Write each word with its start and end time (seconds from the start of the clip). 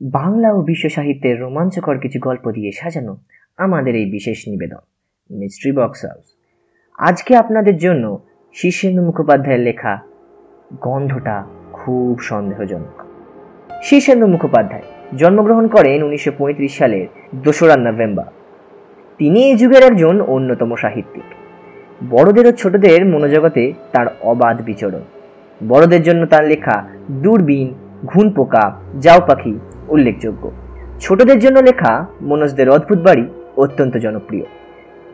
বাংলা 0.00 0.52
ও 0.52 0.62
বিশ্ব 0.62 0.88
সাহিত্যের 0.88 1.40
রোমাঞ্চকর 1.40 1.98
কিছু 1.98 2.18
গল্প 2.18 2.50
দিয়ে 2.50 2.72
সাজানো 2.72 3.16
আমাদের 3.56 3.94
এই 3.94 4.10
বিশেষ 4.10 4.48
নিবেদন 4.48 4.78
মিস্ট্রি 5.30 5.72
বক্স 5.72 6.04
হাউস 6.04 6.34
আজকে 6.98 7.36
আপনাদের 7.36 7.76
জন্য 7.76 8.18
শীর্ষেন্দু 8.54 9.02
মুখোপাধ্যায়ের 9.02 9.60
লেখা 9.60 9.98
গন্ধটা 10.80 11.44
খুব 11.72 12.18
সন্দেহজনক। 12.18 13.04
শীর্ষেন্দু 13.82 14.26
মুখোপাধ্যায় 14.26 14.82
জন্মগ্রহণ 15.16 15.68
করেন 15.68 16.02
উনিশশো 16.02 16.32
পঁয়ত্রিশ 16.38 16.78
সালের 16.78 17.06
দোসরা 17.34 17.76
নভেম্বর। 17.76 18.24
তিনি 19.18 19.44
এই 19.44 19.56
যুগের 19.56 19.82
একজন 19.82 20.20
অন্যতম 20.20 20.74
সাহিত্যিক। 20.74 21.22
বড়দের 22.10 22.46
ও 22.46 22.52
ছোটদের 22.52 23.06
মনোজগতে 23.06 23.72
তার 23.92 24.06
অবাধ 24.20 24.62
বিচরণ। 24.62 25.00
বড়দের 25.68 26.02
জন্য 26.02 26.26
তার 26.26 26.44
লেখা 26.44 26.88
দূরবীন 27.10 27.74
ঘুন 28.06 28.30
পোকা 28.30 28.80
যাও 29.00 29.20
পাখি 29.28 29.58
উল্লেখযোগ্য। 29.90 30.50
ছোটদের 31.00 31.38
জন্য 31.38 31.58
লেখা 31.58 31.92
মনোজদের 32.22 32.70
অদ্ভুত 32.70 32.98
বাড়ি 32.98 33.24
অত্যন্ত 33.56 33.96
জনপ্রিয়। 33.96 34.44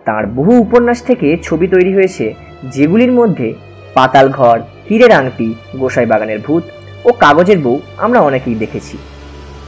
তার 0.04 0.26
বহু 0.26 0.52
উপন্যাস 0.60 1.02
থেকে 1.02 1.38
ছবি 1.42 1.66
তৈরি 1.68 1.94
হয়েছে 1.94 2.34
যেগুলির 2.64 3.12
মধ্যে 3.12 3.54
পাতাল 3.94 4.28
ঘর, 4.28 4.60
হীরের 4.90 5.12
আংটি, 5.12 5.54
গোসাই 5.76 6.06
বাগানের 6.06 6.40
ভূত 6.40 6.62
ও 7.04 7.12
কাগজের 7.12 7.58
বউ 7.58 7.80
আমরা 7.96 8.20
অনেকেই 8.20 8.54
দেখেছি। 8.54 8.98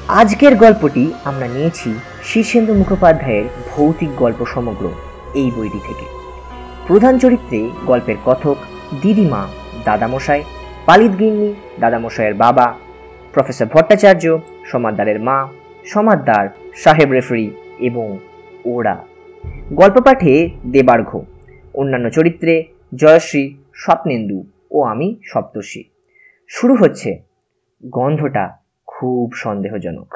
আজকের 0.08 0.56
গল্পটি 0.56 1.12
আমরা 1.24 1.46
নিয়েছি 1.46 1.90
শীর্ষেন্দু 2.24 2.74
মুখোপাধ্যায়ের 2.74 3.44
ভৌতিক 3.70 4.10
গল্প 4.16 4.44
সমগ্র 4.44 4.84
এই 5.34 5.50
বইটি 5.56 5.80
থেকে। 5.86 6.06
প্রধান 6.86 7.18
চরিত্রে 7.18 7.70
গল্পের 7.86 8.18
কথক 8.24 8.56
দিদিমা 9.02 9.42
দাদামশাই, 9.84 10.42
পালিত 10.86 11.12
গিন্নি 11.18 11.54
দাদামশাইয়ের 11.80 12.34
বাবা, 12.34 12.66
প্রফেসর 13.32 13.66
ভট্টাচার্য 13.66 14.24
সমাদদারের 14.68 15.20
মা 15.20 15.48
সমাদদার 15.86 16.48
সাহেব 16.74 17.10
রেফারি 17.10 17.50
এবং 17.78 18.18
ওরা। 18.64 19.04
গল্প 19.72 20.00
পাঠে 20.04 20.50
দেবার্ঘ। 20.66 21.20
অন্যান্য 21.74 22.10
চরিত্রে 22.10 22.64
জয়শ্রী, 22.94 23.56
স্বপ্নেন্দু 23.74 24.44
ও 24.70 24.82
আমি 24.82 25.16
সপ্তর্ষি। 25.24 25.84
শুরু 26.48 26.74
হচ্ছে 26.74 27.22
গন্ধটা 27.84 28.56
খুব 28.86 29.32
সন্দেহজনক। 29.32 30.14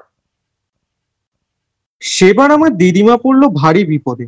সেবার 2.01 2.51
আমার 2.51 2.71
দিদিমা 2.71 3.17
পড়ল 3.17 3.49
ভারী 3.49 3.85
বিপদে। 3.85 4.27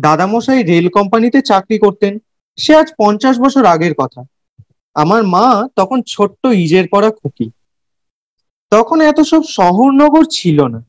দাদামশাই 0.00 0.62
রেল 0.62 0.88
কোম্পানিতে 0.88 1.42
চাকরি 1.42 1.78
করতেন, 1.78 2.18
সে 2.56 2.76
আজ 2.76 2.92
পঞ্চাশ 2.98 3.40
বছর 3.40 3.64
আগের 3.64 3.94
কথা। 3.94 4.22
আমার 4.94 5.22
মা 5.24 5.68
তখন 5.76 6.02
ছোট্ট 6.06 6.46
ইজের 6.46 6.88
পড়া 6.92 7.10
খুকি। 7.10 7.50
তখন 8.70 9.00
এত 9.00 9.20
সব 9.20 9.42
শহরনগর 9.42 10.24
ছিল 10.30 10.66
না। 10.66 10.84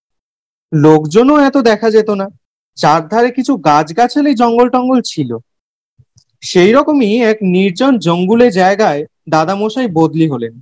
লোকজনও 0.73 1.39
এত 1.39 1.57
দেখা 1.57 1.91
যেত 1.91 2.09
না। 2.09 2.27
চারধারে 2.75 3.31
কিছু 3.31 3.57
গাছগাছালি 3.57 4.35
জঙ্গল 4.35 4.69
টঙ্গল 4.69 5.01
ছিল। 5.05 5.37
সেই 6.41 6.71
রকমই 6.71 7.21
এক 7.21 7.37
নির্জন 7.41 7.99
জঙ্গুলে 7.99 8.51
জায়গায় 8.51 9.05
দাদামশাই 9.29 9.87
বদলি 9.87 10.27
হলেন। 10.27 10.61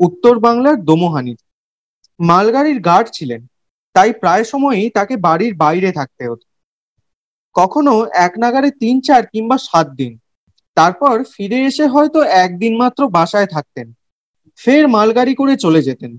উত্তর 0.00 0.38
বাংলার 0.38 0.84
দোমোহানিতে 0.84 1.44
মালগাড়ির 2.20 2.80
গার্ড 2.80 3.08
ছিলেন। 3.12 3.46
তাই 3.94 4.12
প্রায় 4.12 4.44
সময়ই 4.44 4.90
তাকে 4.90 5.16
বাড়ির 5.16 5.54
বাইরে 5.54 5.92
থাকতে 5.92 6.28
হতো। 6.28 6.46
কখনো 7.54 8.06
এক 8.14 8.38
নাগারে 8.38 8.70
তিন, 8.70 9.00
চার 9.00 9.26
কিংবা 9.26 9.58
সাত 9.58 9.90
দিন। 9.90 10.18
তারপর 10.74 11.24
ফিরে 11.24 11.64
এসে 11.64 11.86
হয়তো 11.86 12.22
একদিন 12.22 12.76
মাত্র 12.76 13.08
বাসায় 13.08 13.46
থাকতেন। 13.46 13.92
ফের 14.56 14.88
মালগাড়ি 14.88 15.34
করে 15.34 15.56
চলে 15.56 15.82
যেতেন। 15.82 16.18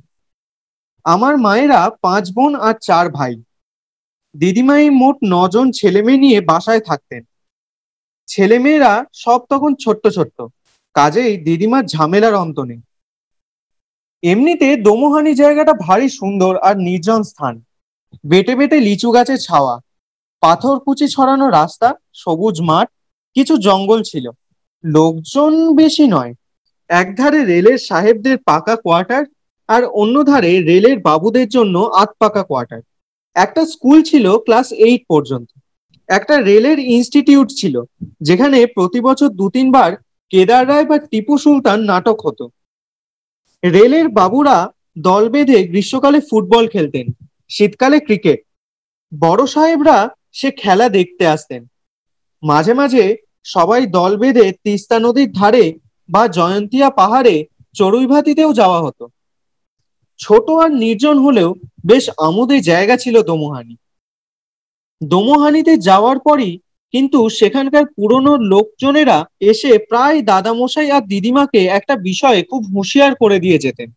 আমার 1.07 1.33
মায়েরা 1.37 1.81
পাঁচ 2.01 2.25
বোন 2.31 2.51
আর 2.67 2.75
চার 2.81 3.05
ভাই। 3.09 3.33
দিদিমাই 4.35 4.85
মোট 5.01 5.17
নজন 5.33 5.67
ছেলেমেয়ে 5.71 6.21
নিয়ে 6.23 6.39
বাসায় 6.41 6.79
থাকতেন। 6.79 7.23
ছেলেমেয়েরা 8.29 8.93
সব 9.13 9.39
তখন 9.49 9.71
ছোট্ট 9.83 10.03
ছোট্ট, 10.07 10.37
কাজেই 10.95 11.33
দিদিমার 11.37 11.83
ঝামেলার 11.85 12.35
অন্ত 12.35 12.57
নেই। 12.69 12.81
এমনিতে 14.23 14.67
দোমোহানি 14.77 15.33
জায়গাটা 15.35 15.73
ভারী 15.85 16.07
সুন্দর 16.09 16.53
আর 16.57 16.75
নির্জন 16.77 17.21
স্থান। 17.23 17.53
বেটে 18.25 18.53
বেটে 18.55 18.77
লিচু 18.79 19.09
গাছের 19.11 19.39
ছাওয়া, 19.39 19.75
পাথর 20.43 20.75
কুচি 20.85 21.07
ছড়ানো 21.07 21.47
রাস্তা, 21.49 21.89
সবুজ 22.13 22.55
মাঠ, 22.69 22.87
কিছু 23.35 23.53
জঙ্গল 23.57 23.99
ছিল। 24.03 24.25
লোকজন 24.83 25.53
বেশি 25.75 26.05
নয়, 26.07 26.31
একধারে 26.89 27.39
রেলের 27.45 27.79
সাহেবদের 27.87 28.37
পাকা 28.49 28.75
কোয়ার্টার 28.75 29.23
আর 29.69 29.81
অন্য 30.01 30.15
ধারে 30.23 30.51
রেলের 30.61 30.97
বাবুদের 30.99 31.47
জন্য 31.47 31.75
আত 32.01 32.09
পাকা 32.19 32.43
কোয়ার্টার। 32.43 32.81
একটা 33.35 33.61
স্কুল 33.65 33.97
ছিল 34.01 34.25
ক্লাস 34.37 34.67
এইট 34.87 35.01
পর্যন্ত। 35.09 35.49
একটা 36.09 36.35
রেলের 36.41 36.79
ইনস্টিটিউট 36.95 37.49
ছিল, 37.49 37.75
যেখানে 38.21 38.57
প্রতি 38.65 38.99
বছর 39.01 39.29
দু 39.29 39.49
তিনবার 39.49 39.91
কেদার 40.31 40.63
রায় 40.67 40.85
বা 40.85 40.97
টিপু 41.11 41.33
সুলতান 41.37 41.79
নাটক 41.81 42.17
হতো। 42.27 42.45
রেলের 43.63 44.07
বাবুরা 44.09 44.57
দল 44.99 45.23
বেঁধে 45.29 45.59
গ্রীষ্মকালে 45.63 46.19
ফুটবল 46.19 46.67
খেলতেন, 46.67 47.05
শীতকালে 47.49 47.99
ক্রিকেট। 47.99 48.39
বড় 49.11 49.47
সাহেবরা 49.47 49.97
সে 50.31 50.49
খেলা 50.51 50.87
দেখতে 50.89 51.23
আসতেন। 51.27 51.61
মাঝে 52.43 52.73
মাঝে 52.73 53.03
সবাই 53.45 53.85
দল 53.87 54.11
বেঁধে 54.17 54.45
তিস্তা 54.63 54.97
নদীর 54.99 55.29
ধারে 55.31 55.65
বা 56.09 56.23
জয়ন্তিয়া 56.27 56.89
পাহাড়ে 56.89 57.35
চড়ুইভাতিতেও 57.75 58.51
যাওয়া 58.53 58.79
হতো। 58.81 59.05
ছোট 60.19 60.49
আর 60.49 60.71
নির্জন 60.71 61.19
হলেও 61.19 61.55
বেশ 61.85 62.09
আমোদে 62.17 62.59
জায়গা 62.59 62.97
ছিল 62.97 63.21
দোমোহানি। 63.21 63.75
দোমোহানিতে 65.03 65.77
যাওয়ার 65.77 66.19
পরই 66.19 66.59
কিন্তু 66.91 67.29
সেখানকার 67.29 67.85
পুরনো 67.85 68.37
লোকজনেরা 68.37 69.25
এসে 69.39 69.77
প্রায় 69.77 70.21
দাদামশাই 70.21 70.91
আর 70.91 71.01
দিদিমাকে 71.01 71.65
একটা 71.65 71.95
বিষয়ে 71.95 72.43
খুব 72.43 72.65
হুঁশিয়ার 72.75 73.15
করে 73.15 73.39
দিয়ে 73.39 73.57
যেতেন। 73.57 73.91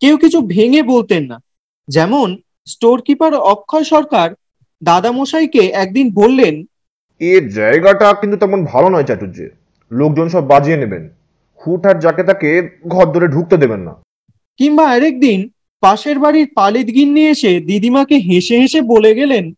কেউ 0.00 0.16
কিছু 0.16 0.40
ভেঙে 0.40 0.82
বলতেন 0.82 1.26
না। 1.26 1.40
যেমন 1.88 2.36
স্টোর 2.66 3.02
কিপার 3.02 3.34
অক্ষয় 3.34 3.84
সরকার 3.84 4.34
দাদামশাইকে 4.82 5.62
একদিন 5.66 6.10
বললেন, 6.14 6.64
এর 7.20 7.48
জায়গাটা 7.48 8.12
কিন্তু 8.12 8.36
তেমন 8.36 8.64
ভালো 8.64 8.88
নয় 8.88 9.04
চাটুর্যে 9.04 9.48
লোকজন 9.90 10.28
সব 10.28 10.46
বাজিয়ে 10.46 10.76
নেবেন। 10.76 11.08
হুটহাট 11.66 12.00
যাকে 12.00 12.22
তাকে 12.22 12.78
ঘর 12.88 13.06
ধরে 13.12 13.28
ঢুকতে 13.28 13.56
দেবেন 13.56 13.80
না। 13.80 14.03
কিংবা 14.58 14.88
আরেকদিন 14.88 15.50
পাশের 15.80 16.18
বাড়ির 16.18 16.48
পালিত 16.54 16.86
গিন্নি 16.86 17.26
এসে 17.26 17.60
দিদিমাকে 17.60 18.16
হেসে 18.18 18.58
হেসে 18.58 18.80
বলে 18.82 19.14
গেলেন 19.14 19.54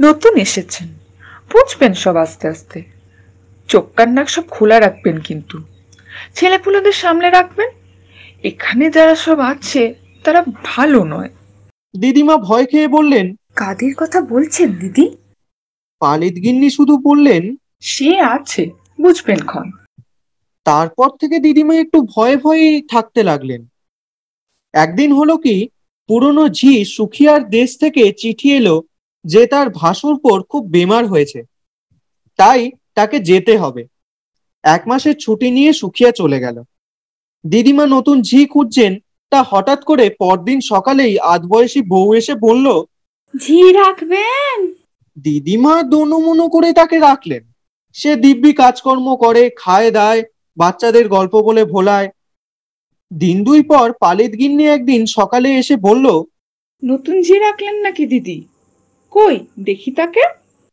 নতুন 0.00 0.36
এসেছেন। 0.36 0.88
বুঝবেন 1.52 1.92
সব 1.94 2.16
আস্তে 2.16 2.48
আস্তে। 2.48 2.82
চোখ 3.68 3.94
কান 3.96 4.12
নাক 4.12 4.28
সব 4.28 4.44
খোলা 4.48 4.80
রাখবেন 4.80 5.20
কিন্তু। 5.20 5.62
ছেলেপুলেদের 6.34 6.92
সামলে 6.92 7.30
রাখবেন? 7.30 7.70
এখানে 8.42 8.90
যারা 8.90 9.14
সব 9.14 9.38
আছে 9.40 9.94
তারা 10.24 10.44
ভালো 10.64 11.04
নয়। 11.04 11.28
দিদিমা 11.94 12.36
ভয় 12.36 12.66
খেয়ে 12.66 12.88
বললেন 12.88 13.36
কাদের 13.56 13.94
কথা 13.96 14.20
বলছেন 14.20 14.72
দিদি? 14.72 15.16
পালিত 16.00 16.34
গিন্নি 16.34 16.70
শুধু 16.70 16.96
বললেন 16.96 17.56
সে 17.80 18.20
আছে 18.20 18.70
বুঝবেন 19.00 19.40
ক্ষণ। 19.40 19.70
তারপর 20.66 21.10
থেকে 21.20 21.38
দিদিমা 21.38 21.74
একটু 21.74 21.98
ভয়ে 22.02 22.36
ভয়ে 22.36 22.82
থাকতে 22.88 23.22
লাগলেন। 23.22 23.66
একদিন 24.74 25.12
হলো 25.12 25.36
কি 25.36 25.56
পুরনো 26.08 26.48
ঝি 26.48 26.84
সুখিয়ার 26.84 27.42
দেশ 27.50 27.70
থেকে 27.78 28.12
চিঠি 28.12 28.48
এলো 28.52 28.82
যে 29.24 29.46
তার 29.46 29.66
ভাসুরপর 29.70 30.42
খুব 30.42 30.62
বেমার 30.70 31.06
হয়েছে। 31.06 31.40
তাই 32.38 32.60
তাকে 32.94 33.16
যেতে 33.20 33.54
হবে। 33.56 33.82
এক 34.64 34.82
মাসের 34.88 35.16
ছুটি 35.18 35.50
নিয়ে 35.50 35.72
সুখিয়া 35.72 36.10
চলে 36.10 36.40
গেল। 36.40 36.56
দিদিমা 37.44 37.86
নতুন 37.86 38.16
ঝি 38.22 38.46
খুঁজছেন 38.46 38.92
তা 39.30 39.40
হঠাৎ 39.42 39.80
করে 39.84 40.10
পরদিন 40.10 40.58
সকালেই 40.60 41.18
আধ 41.18 41.42
বয়সী 41.46 41.80
বউ 41.82 42.14
এসে 42.14 42.34
বলল 42.34 42.66
ঝি 43.34 43.60
রাখবেন? 43.72 44.58
দিদিমা 45.16 45.82
দোনো 45.82 46.48
করে 46.48 46.72
তাকে 46.72 46.98
রাখলেন। 46.98 47.42
সে 47.96 48.10
দিব্যি 48.16 48.52
কাজকর্ম 48.52 49.06
করে 49.16 49.50
খায় 49.56 49.90
দায় 49.90 50.22
বাচ্চাদের 50.56 51.08
গল্প 51.08 51.34
বলে 51.42 51.64
ভোলায়। 51.64 52.08
দিন 53.18 53.44
দুই 53.44 53.62
পর 53.62 53.92
পালিত 54.00 54.32
গিন্নি 54.38 54.66
একদিন 54.66 55.06
সকালে 55.06 55.56
এসে 55.56 55.76
বলল 55.76 56.22
নতুন 56.84 57.22
ঝি 57.22 57.38
রাখলেন 57.38 57.76
নাকি 57.76 58.06
দিদি? 58.06 58.44
কই 59.10 59.46
দেখি 59.60 59.90
তাকে। 59.90 60.22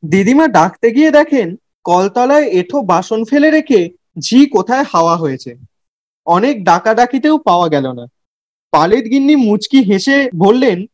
দিদিমা 0.10 0.48
ডাকতে 0.48 0.92
গিয়ে 0.92 1.12
দেখেন 1.12 1.56
কলতলায় 1.84 2.44
এঠো 2.44 2.82
বাসন 2.82 3.26
ফেলে 3.26 3.52
রেখে 3.52 3.90
ঝি 4.20 4.46
কোথায় 4.46 4.84
হাওয়া 4.84 5.16
হয়েছে। 5.18 5.56
অনেক 6.26 6.64
ডাকাডাকিতেও 6.64 7.38
পাওয়া 7.38 7.68
গেল 7.70 7.92
না। 7.92 8.06
পালিত 8.72 9.06
গিন্নি 9.06 9.36
মুচকি 9.36 9.80
হেসে 9.82 10.30
বললেন 10.36 10.86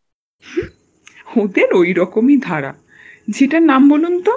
ওদের 1.37 1.73
ওই 1.73 1.93
রকমই 1.93 2.37
ধারা। 2.37 2.73
ঝিটার 3.31 3.61
নাম 3.61 3.89
বলুন 3.89 4.21
তো। 4.21 4.33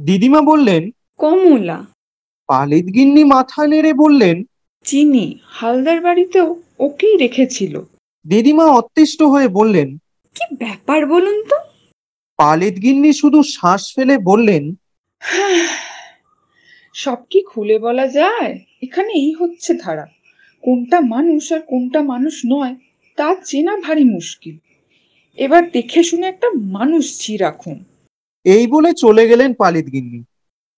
দিদিমা 0.00 0.40
বললেন 0.40 0.90
কমলা। 1.18 1.91
পালিত 2.52 2.86
গিন্নি 2.94 3.24
মাথা 3.24 3.62
নেড়ে 3.66 3.92
বললেন 3.94 4.36
চিনি 4.84 5.26
হালদার 5.48 6.00
বাড়িতেও 6.00 6.48
ওকেই 6.78 7.16
রেখেছিল। 7.16 7.80
দিদিমা 8.26 8.64
অতিষ্ঠ 8.64 9.22
হয়ে 9.22 9.48
বললেন 9.48 9.98
কি 10.36 10.44
ব্যাপার 10.54 11.06
বলুন 11.06 11.44
তো? 11.44 11.56
পালিত 12.38 12.76
গিন্নি 12.82 13.12
শুধু 13.12 13.42
শ্বাস 13.42 13.82
ফেলে 13.94 14.18
বললেন 14.18 14.74
সব 16.94 17.18
কি 17.30 17.40
খুলে 17.42 17.78
বলা 17.78 18.06
যায়? 18.08 18.58
এখানে 18.82 19.12
এই 19.12 19.32
হচ্ছে 19.32 19.74
ধারা। 19.74 20.06
কোনটা 20.62 21.00
মানুষ 21.00 21.52
আর 21.52 21.60
কোনটা 21.60 22.02
মানুষ 22.02 22.34
নয় 22.46 22.74
তা 23.16 23.34
চেনা 23.44 23.76
ভারী 23.76 24.04
মুশকিল। 24.04 24.56
এবার 25.36 25.70
দেখে 25.70 26.02
শুনে 26.02 26.26
একটা 26.26 26.48
মানুষ 26.50 27.26
জি 27.26 27.36
রাখুন। 27.36 27.84
এই 28.44 28.66
বলে 28.66 28.92
চলে 28.92 29.28
গেলেন 29.28 29.54
পালিত 29.54 29.86
গিন্নি। 29.92 30.24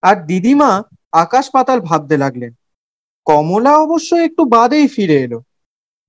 আর 0.03 0.17
দিদিমা 0.27 0.82
আকাশ 1.15 1.51
পাতাল 1.51 1.81
ভাবতে 1.81 2.17
লাগলেন। 2.17 2.53
কমলা 3.27 3.73
অবশ্য 3.77 4.11
একটু 4.17 4.45
বাদেই 4.45 4.87
ফিরে 4.89 5.17
এলো। 5.23 5.43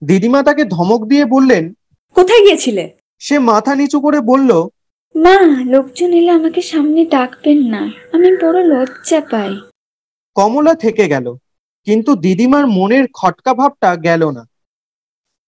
দিদিমা 0.02 0.44
তাকে 0.44 0.64
ধমক 0.66 1.02
দিয়ে 1.06 1.26
বললেন 1.26 1.74
কোথায় 2.16 2.44
গিয়েছিলে? 2.46 2.84
সে 3.20 3.40
মাথা 3.40 3.76
নিচু 3.76 4.00
করে 4.00 4.20
বলল 4.22 4.52
মা 5.16 5.38
লোকজন 5.66 6.12
এলে 6.14 6.32
আমাকে 6.32 6.62
সামনে 6.62 7.06
ডাকবেন 7.06 7.58
না। 7.58 7.82
আমি 8.14 8.30
বড় 8.38 8.60
লজ্জা 8.64 9.22
পাই। 9.32 9.52
কমলা 10.36 10.74
থেকে 10.76 11.08
গেল 11.08 11.28
কিন্তু 11.88 12.16
দিদিমার 12.16 12.66
মনের 12.68 13.06
খটকা 13.18 13.54
ভাবটা 13.54 13.96
গেল 13.96 14.32
না। 14.32 14.44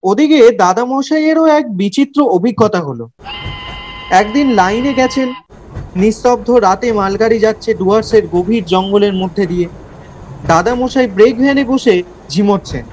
ওদিকে 0.03 0.51
দাদামশাইয়েরও 0.51 1.45
এক 1.45 1.65
বিচিত্র 1.75 2.19
অভিজ্ঞতা 2.29 2.79
হলো। 2.79 3.09
একদিন 4.11 4.47
লাইনে 4.53 4.93
গেছেন 4.93 5.33
নিস্তব্ধ 5.97 6.49
রাতে 6.49 6.93
মালগাড়ি 6.93 7.39
যাচ্ছে 7.39 7.73
ডুয়ার্সের 7.73 8.27
গভীর 8.27 8.65
জঙ্গলের 8.65 9.13
মধ্যে 9.13 9.45
দিয়ে। 9.45 9.67
দাদামশাই 10.47 11.07
ব্রেক 11.07 11.37
ভ্যানে 11.37 11.63
বসে 11.63 12.03
ঝিমোচ্ছেন। 12.29 12.85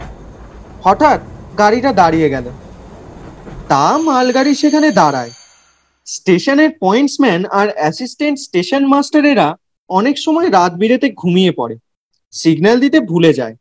হঠাৎ 0.83 1.21
গাড়িটা 1.59 1.93
দাঁড়িয়ে 1.93 2.29
গেল। 2.29 2.51
তা 3.69 3.99
মালগাড়ি 3.99 4.55
সেখানে 4.55 4.91
দাঁড়ায়। 4.91 5.31
স্টেশনের 6.07 6.71
পয়েন্টসম্যান 6.81 7.45
আর 7.45 7.69
অ্যাসিস্ট্যান্ট 7.75 8.39
স্টেশন 8.39 8.87
মাস্টারেরা 8.87 9.57
অনেক 9.89 10.19
সময় 10.19 10.51
রাত 10.51 10.73
বিরেতে 10.73 11.11
ঘুমিয়ে 11.11 11.53
পড়ে। 11.53 11.77
সিগন্যাল 12.33 12.81
দিতে 12.81 13.01
ভুলে 13.01 13.33
যায়। 13.33 13.57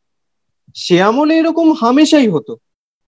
সে 0.75 1.01
আমলে 1.01 1.38
এরকম 1.38 1.72
হামেশাই 1.72 2.28
হতো। 2.28 2.57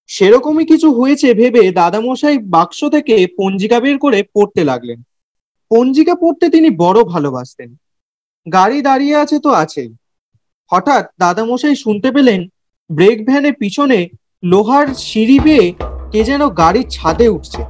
সেরকমই 0.08 0.66
কিছু 0.66 0.94
হয়েছে 0.94 1.34
ভেবে 1.34 1.72
দাদামশাই 1.72 2.38
বাক্স 2.38 2.84
থেকে 2.92 3.28
পঞ্জিকা 3.38 3.80
বের 3.80 3.98
করে 3.98 4.24
পড়তে 4.34 4.64
লাগলেন। 4.64 5.04
পঞ্জিকা 5.76 6.16
পড়তে 6.16 6.50
তিনি 6.50 6.70
বড় 6.70 7.04
ভালোবাসতেন। 7.04 7.76
গাড়ি 8.54 8.82
দাঁড়িয়ে 8.82 9.16
আছে 9.16 9.40
তো 9.40 9.50
আছেই 9.50 9.96
হঠাৎ 10.72 11.06
দাদামশাই 11.20 11.76
শুনতে 11.76 12.12
পেলেন 12.12 12.48
ব্রেক 12.90 13.26
ভ্যানের 13.26 13.54
পিছনে 13.54 14.10
লোহার 14.44 14.88
সিঁড়ি 14.88 15.40
বেয়ে 15.40 15.74
কে 16.12 16.24
যেন 16.24 16.50
গাড়ির 16.50 16.88
ছাদে 16.90 17.28
উঠছে। 17.28 17.62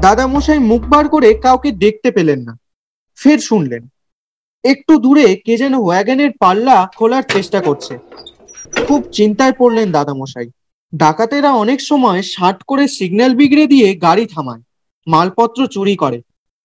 দাদামশাই 0.00 0.58
মুখ 0.58 0.82
বার 0.82 1.08
করে 1.08 1.34
কাউকে 1.34 1.70
দেখতে 1.70 2.10
পেলেন 2.10 2.40
না। 2.40 2.58
ফের 3.16 3.38
শুনলেন। 3.38 3.88
একটু 4.64 4.98
দূরে 4.98 5.36
কে 5.36 5.56
যেন 5.56 5.74
ওয়াগনের 5.74 6.30
পাল্লা 6.40 6.90
খোলার 6.96 7.22
চেষ্টা 7.22 7.60
করছে। 7.60 7.98
খুব 8.88 9.08
চিন্তায় 9.12 9.52
পড়লেন 9.52 9.92
দাদামশাই। 9.92 10.50
ডাকাতেরা 10.94 11.52
অনেক 11.52 11.80
সময় 11.80 12.22
ষাট 12.22 12.62
করে 12.62 12.88
সিগন্যাল 12.88 13.34
বিগড়ে 13.34 13.66
দিয়ে 13.66 13.94
গাড়ি 13.94 14.26
থামায়। 14.26 14.62
মালপত্র 15.06 15.66
চুরি 15.66 15.96
করে। 15.96 16.22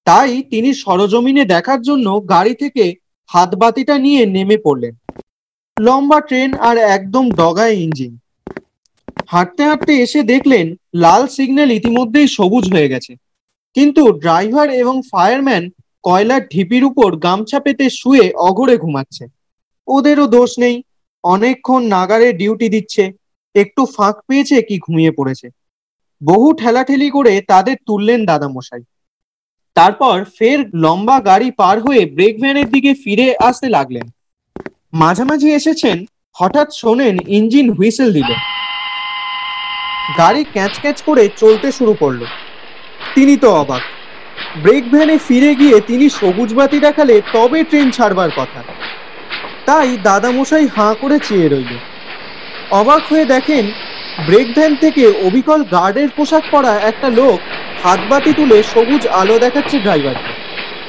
তাই 0.10 0.44
তিনি 0.44 0.74
সরজমিনে 0.74 1.46
দেখার 1.46 1.82
জন্য 1.82 2.28
গাড়ি 2.30 2.54
থেকে 2.54 2.96
হাতবাতিটা 3.28 3.98
নিয়ে 3.98 4.26
নেমে 4.26 4.58
পড়লেন। 4.58 4.96
লম্বা 5.80 6.22
ট্রেন 6.22 6.54
আর 6.54 6.78
একদম 6.78 7.30
ডগায় 7.32 7.72
ইঞ্জিন। 7.72 8.20
হাঁটতে 9.28 9.64
হাঁটতে 9.64 9.94
এসে 9.96 10.24
দেখলেন 10.24 10.76
লাল 10.94 11.28
সিগন্যাল 11.28 11.72
ইতিমধ্যেই 11.72 12.28
সবুজ 12.28 12.74
হয়ে 12.74 12.88
গেছে। 12.88 13.16
কিন্তু 13.74 14.12
ড্রাইভার 14.12 14.70
এবং 14.70 15.02
ফায়ারম্যান 15.12 15.70
কয়লার 16.04 16.48
ঢিপির 16.48 16.84
উপর 16.84 17.16
গামছা 17.16 17.60
পেতে 17.60 17.90
শুয়ে 17.90 18.34
অঘরে 18.34 18.78
ঘুমাচ্ছে। 18.78 19.26
ওদেরও 19.88 20.28
দোষ 20.28 20.60
নেই, 20.60 20.84
অনেকক্ষণ 21.24 21.84
নাগারে 21.84 22.34
ডিউটি 22.34 22.70
দিচ্ছে, 22.70 23.12
একটু 23.56 23.86
ফাঁক 23.86 24.16
পেয়েছে 24.28 24.62
কি 24.62 24.78
ঘুমিয়ে 24.78 25.12
পড়েছে। 25.12 25.50
বহু 26.24 26.54
ঠেলাঠেলি 26.54 27.10
করে 27.10 27.42
তাদের 27.42 27.76
তুললেন 27.86 28.26
দাদামশাই। 28.26 28.84
তারপর 29.80 30.24
ফের 30.40 30.60
লম্বা 30.74 31.20
গাড়ি 31.20 31.52
পার 31.52 31.80
হয়ে 31.80 32.06
ব্রেক 32.06 32.42
ভ্যানের 32.42 32.70
দিকে 32.70 32.94
ফিরে 32.94 33.36
আসতে 33.40 33.70
লাগলেন। 33.70 34.08
মাঝামাঝি 34.94 35.50
এসেছেন, 35.52 36.06
হঠাৎ 36.36 36.68
শোনেন 36.74 37.18
ইঞ্জিন 37.28 37.72
হুইসেল 37.72 38.14
দিল। 38.14 38.30
গাড়ি 40.18 40.44
ক্যাচ 40.44 40.80
ক্যাচ 40.80 41.02
করে 41.02 41.30
চলতে 41.38 41.72
শুরু 41.72 41.94
করল। 41.94 42.26
তিনি 43.16 43.38
তো 43.38 43.50
অবাক। 43.56 43.82
ব্রেক 44.58 44.84
ভ্যানে 44.92 45.18
ফিরে 45.18 45.56
গিয়ে 45.56 45.82
তিনি 45.82 46.10
সবুজ 46.10 46.54
বাতি 46.54 46.80
দেখালে 46.80 47.22
তবে 47.34 47.64
ট্রেন 47.64 47.92
ছাড়বার 47.92 48.30
কথা। 48.38 48.64
তাই 49.66 49.98
দাদামশাই 49.98 50.68
হাঁ 50.76 50.94
করে 50.94 51.20
চেয়ে 51.20 51.48
রইল। 51.48 51.78
অবাক 52.72 53.02
হয়ে 53.10 53.26
দেখেন 53.26 53.66
ব্রেক 54.26 54.48
ভ্যান 54.56 54.76
থেকে 54.76 55.08
অবিকল 55.08 55.64
গার্ডের 55.64 56.10
পোশাক 56.10 56.44
পরা 56.52 56.80
একটা 56.80 57.10
লোক 57.10 57.40
হাতবাতি 57.84 58.34
তুলে 58.34 58.64
সবুজ 58.64 59.08
আলো 59.08 59.40
দেখাচ্ছে 59.40 59.80
ড্রাইভারকে। 59.80 60.32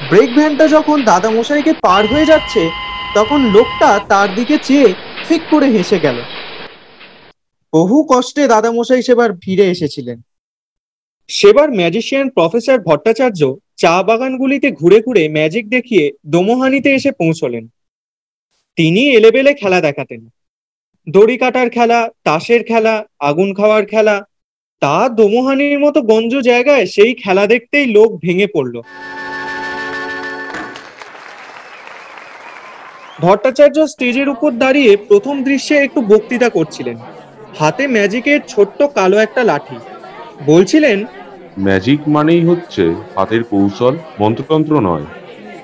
ব্রেক 0.09 0.29
ভ্যানটা 0.33 0.67
যখন 0.67 1.03
দাদামশাইকে 1.03 1.73
পার 1.73 2.05
হয়ে 2.05 2.25
যাচ্ছে, 2.25 2.69
তখন 3.15 3.51
লোকটা 3.51 3.99
তার 4.09 4.35
দিকে 4.35 4.57
চেয়ে 4.57 4.93
ঠিক 5.27 5.41
করে 5.49 5.65
হেসে 5.65 5.99
গেল। 5.99 6.17
বহু 7.73 8.07
কষ্টে 8.09 8.47
দাদামশাই 8.47 9.01
সেবার 9.01 9.29
ফিরে 9.41 9.65
এসেছিলেন। 9.69 10.21
সেবার 11.27 11.71
ম্যাজিশিয়ান 11.71 12.29
প্রফেসর 12.29 12.79
ভট্টাচার্য 12.79 13.55
চা 13.77 14.03
বাগানগুলিতে 14.03 14.71
ঘুরে 14.71 15.01
ঘুরে 15.01 15.29
ম্যাজিক 15.29 15.69
দেখিয়ে 15.69 16.11
দোমোহানিতে 16.25 16.95
এসে 16.95 17.11
পৌঁছলেন। 17.11 17.67
তিনি 18.75 19.09
এলেবেলে 19.09 19.53
খেলা 19.53 19.81
দেখাতেন। 19.81 20.27
দড়ি 21.09 21.37
কাটার 21.37 21.69
খেলা, 21.69 22.09
তাসের 22.23 22.63
খেলা, 22.63 23.03
আগুন 23.19 23.53
খাওয়ার 23.53 23.85
খেলা 23.85 24.25
তা 24.81 25.09
দোমোহানির 25.09 25.79
মতো 25.79 25.99
গঞ্জ 26.01 26.33
জায়গায় 26.39 26.85
সেই 26.85 27.13
খেলা 27.13 27.47
দেখতেই 27.47 27.85
লোক 27.85 28.09
ভেঙে 28.21 28.47
পড়ল। 28.47 28.75
ভট্টাচার্য 33.21 33.77
স্টেজের 33.87 34.29
উপর 34.29 34.51
দাঁড়িয়ে 34.51 34.97
প্রথম 35.09 35.43
দৃশ্যে 35.43 35.75
একটু 35.77 35.99
বক্তৃতা 36.01 36.49
করছিলেন। 36.49 36.97
হাতে 37.59 37.83
ম্যাজিকের 37.87 38.39
ছোট্ট 38.47 38.79
কালো 38.95 39.17
একটা 39.17 39.41
লাঠি। 39.43 39.77
বলছিলেন 40.45 40.97
ম্যাজিক 41.59 41.99
মানেই 42.07 42.43
হচ্ছে 42.45 42.83
হাতের 43.15 43.43
কৌশল 43.43 43.93
মন্ত্রতন্ত্র 44.19 44.73
নয়। 44.79 45.05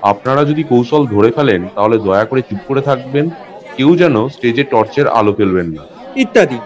আপনারা 0.02 0.42
যদি 0.46 0.64
কৌশল 0.64 1.02
ধরে 1.06 1.30
ফেলেন 1.32 1.62
তাহলে 1.76 1.98
দয়া 1.98 2.26
করে 2.26 2.42
চুপ 2.42 2.62
করে 2.68 2.82
থাকবেন। 2.82 3.30
কেউ 3.78 3.90
যেন 3.96 4.16
স্টেজে 4.28 4.64
টর্চের 4.64 5.08
আলো 5.08 5.32
ফেলবেন 5.34 5.68
না। 5.68 5.84
ইত্যাদি। 6.16 6.60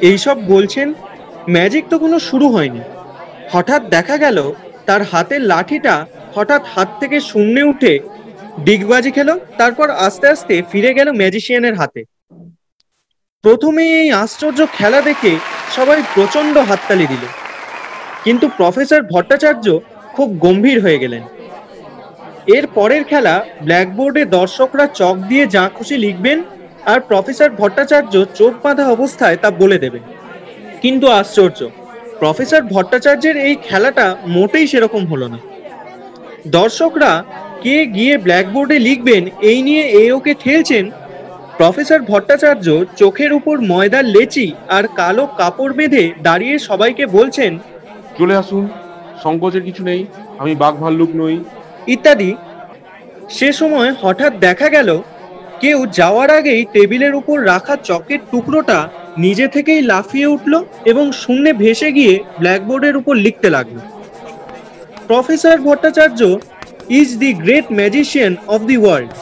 এইসব 0.00 0.36
বলছেন 0.48 0.88
ম্যাজিক 1.54 1.84
তো 1.90 1.96
কোনো 1.98 2.18
শুরু 2.18 2.46
হয়নি। 2.48 2.80
হঠাৎ 3.52 3.82
দেখা 3.88 4.16
গেল, 4.16 4.38
তার 4.86 5.02
হাতের 5.02 5.42
লাঠিটা 5.42 5.94
হঠাৎ 6.34 6.62
হাত 6.74 6.88
থেকে 7.00 7.20
শূন্যে 7.20 7.62
উঠে 7.62 7.92
ডিগবাজি 8.64 9.10
খেলো, 9.10 9.34
তারপর 9.58 9.90
আস্তে 9.90 10.26
আস্তে 10.28 10.62
ফিরে 10.72 10.90
গেল 10.94 11.08
ম্যাজিশিয়ানের 11.12 11.74
হাতে। 11.74 12.04
প্রথমে 13.44 13.84
এই 14.02 14.10
আশ্চর্য 14.12 14.66
খেলা 14.72 15.00
দেখে 15.00 15.32
সবাই 15.74 16.02
প্রচণ্ড 16.14 16.58
হাততালি 16.58 17.06
দিল। 17.06 17.24
কিন্তু 18.24 18.48
প্রফেসর 18.48 19.00
ভট্টাচার্য 19.02 19.66
খুব 20.12 20.28
গম্ভীর 20.38 20.78
হয়ে 20.80 20.98
গেলেন। 20.98 21.22
এর 22.46 22.66
পরের 22.74 23.04
খেলা 23.04 23.34
ব্ল্যাকবোর্ডে 23.62 24.24
দর্শকরা 24.24 24.86
চক 24.86 25.16
দিয়ে 25.16 25.44
যা 25.46 25.64
খুশি 25.68 25.96
লিখবেন 25.96 26.38
আর 26.84 27.00
প্রফেসর 27.00 27.50
ভট্টাচার্য 27.50 28.14
চোখ 28.34 28.52
বাঁধা 28.62 28.84
অবস্থায় 28.88 29.36
তা 29.36 29.50
বলে 29.50 29.78
দেবেন। 29.78 30.02
কিন্তু 30.86 31.06
আশ্চর্য। 31.20 31.60
প্রফেসর 32.20 32.62
ভট্টাচার্যের 32.74 33.36
এই 33.48 33.54
খেলাটা 33.66 34.06
মোটেই 34.36 34.66
সেরকম 34.72 35.02
হলো 35.06 35.26
না। 35.34 35.38
দর্শকরা 36.56 37.12
কে 37.62 37.76
গিয়ে 37.96 38.14
ব্ল্যাকবোর্ডে 38.18 38.78
লিখবেন 38.78 39.22
এই 39.50 39.58
নিয়ে 39.62 39.84
এ 40.02 40.04
ওকে 40.16 40.32
ঠেলছেন 40.34 40.84
প্রফেসর 41.58 42.00
ভট্টাচার্য। 42.10 42.66
চোখের 43.00 43.30
উপর 43.32 43.54
ময়দার 43.70 44.06
লেচি 44.14 44.46
আর 44.76 44.84
কালো 44.98 45.24
কাপড় 45.40 45.74
বেঁধে 45.78 46.04
দাঁড়িয়ে 46.22 46.56
সবাইকে 46.58 47.04
বলছেন 47.16 47.52
চলে 48.18 48.34
আসুন 48.36 48.64
সংকোচের 49.24 49.62
কিছু 49.68 49.82
নেই 49.90 50.00
আমি 50.38 50.52
বাঘ 50.62 50.74
ভাল্লুক 50.82 51.10
নই। 51.20 51.36
ইত্যাদি। 51.94 52.30
সে 53.36 53.48
সময় 53.52 53.90
হঠাৎ 54.02 54.32
দেখা 54.46 54.68
গেল 54.68 54.90
কেউ 55.60 55.78
যাওয়ার 55.98 56.30
আগেই 56.38 56.62
টেবিলের 56.74 57.14
উপর 57.14 57.36
রাখা 57.52 57.74
চকের 57.88 58.20
টুকরোটা 58.30 58.78
নিজে 59.18 59.46
থেকেই 59.48 59.82
লাফিয়ে 59.82 60.26
উঠল 60.26 60.64
এবং 60.84 61.12
শূন্যে 61.12 61.52
ভেসে 61.52 61.92
গিয়ে 61.92 62.14
ব্ল্যাকবোর্ডের 62.40 62.96
উপর 62.96 63.14
লিখতে 63.16 63.50
লাগল। 63.50 63.76
Professor 65.06 65.56
Bhattacharya 65.60 66.20
is 66.88 67.08
the 67.16 67.30
great 67.32 67.66
magician 67.72 68.32
of 68.46 68.60
the 68.62 68.76
world 68.76 69.12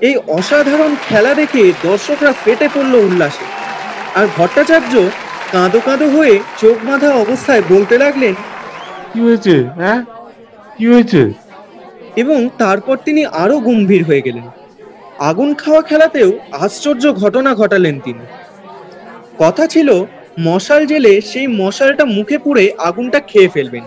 এই 0.00 0.16
অসাধারণ 0.28 0.92
খেলা 1.08 1.34
দেখে 1.34 1.72
দর্শকরা 1.82 2.32
ফেটে 2.44 2.68
পড়ল 2.74 2.94
উল্লাসে। 2.94 3.44
আর 4.14 4.26
ভট্টাচার্য 4.36 4.92
কাঁদো 5.52 5.80
কাঁদো 5.80 6.06
হয়ে 6.08 6.34
চোখ 6.60 6.76
বাঁধা 6.86 7.10
অবস্থায় 7.14 7.62
বলতে 7.68 7.98
লাগলেন 7.98 8.34
কি 9.12 9.18
হয়েছে 9.20 9.54
হ্যাঁ? 9.78 10.00
কি 10.78 10.84
হয়েছে? 10.86 11.22
এবং 12.16 12.48
তারপর 12.58 12.96
তিনি 12.96 13.22
আরও 13.26 13.60
গম্ভীর 13.60 14.04
হয়ে 14.04 14.20
গেলেন। 14.20 14.46
আগুন 15.18 15.54
খাওয়া 15.54 15.82
খেলাতেও 15.82 16.30
আশ্চর্য 16.52 17.12
ঘটনা 17.12 17.54
ঘটালেন 17.54 18.00
তিনি। 18.00 18.24
কথা 19.38 19.66
ছিল, 19.66 20.04
মশাল 20.40 20.86
জেলে 20.86 21.20
সেই 21.20 21.46
মশালটা 21.46 22.04
মুখে 22.04 22.38
পুড়ে 22.38 22.72
আগুনটা 22.78 23.20
খেয়ে 23.20 23.48
ফেলবেন। 23.48 23.84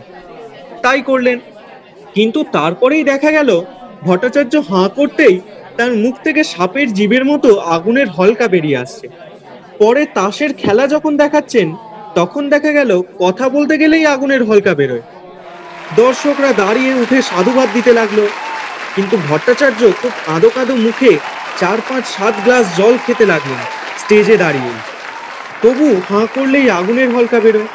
তাই 0.82 1.01
করলেন। 1.01 1.39
কিন্তু 2.16 2.44
তারপরেই 2.44 3.04
দেখা 3.04 3.32
গেল, 3.32 3.62
ভট্টাচার্য 4.01 4.54
হাঁ 4.70 4.89
করতেই 4.89 5.39
তার 5.77 5.94
মুখ 5.94 6.13
থেকে 6.24 6.44
সাপের 6.44 6.94
জীবের 6.94 7.25
মতো 7.25 7.60
আগুনের 7.60 8.10
হলকা 8.10 8.48
বেরিয়ে 8.48 8.77
আসছে। 8.77 9.08
পরে 9.80 10.06
তাসের 10.06 10.54
খেলা 10.54 10.88
যখন 10.88 11.18
দেখাচ্ছেন, 11.18 11.75
তখন 12.16 12.50
দেখা 12.50 12.72
গেল, 12.72 13.01
কথা 13.20 13.50
বলতে 13.50 13.77
গেলেই 13.77 14.06
আগুনের 14.06 14.44
হলকা 14.44 14.74
বেরোয়। 14.74 15.01
দর্শকরা 15.96 16.54
দাঁড়িয়ে 16.54 16.94
উঠে 16.94 17.22
সাধুবাদ 17.22 17.70
দিতে 17.74 17.94
লাগল। 17.94 18.27
কিন্তু 18.96 19.18
ভট্টাচার্য 19.30 19.92
খুব 20.01 20.12
কাঁদো 20.25 20.50
কাঁদো 20.56 20.75
মুখে 20.75 21.18
চার 21.60 21.77
পাঁচ 21.89 22.04
সাত 22.06 22.34
গ্লাস 22.46 22.66
জল 22.77 22.98
খেতে 23.06 23.25
লাগলেন, 23.25 23.60
স্টেজে 23.98 24.38
দাঁড়িয়ে 24.38 24.97
তবু 25.64 25.88
হাঁ 26.10 26.26
করলেই 26.36 26.70
আগুনের 26.70 27.10
হলকা 27.16 27.40
বেরোয়। 27.40 27.70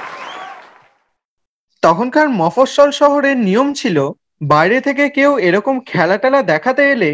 তখনকার 1.82 2.28
মফস্বল 2.30 2.90
শহরের 2.90 3.36
নিয়ম 3.36 3.72
ছিল 3.72 3.96
বাইরে 4.42 4.80
থেকে 4.80 5.08
কেউ 5.08 5.38
এরকম 5.38 5.80
খেলা 5.80 6.16
টেলা 6.18 6.42
দেখাতে 6.42 6.82
এলে 6.90 7.10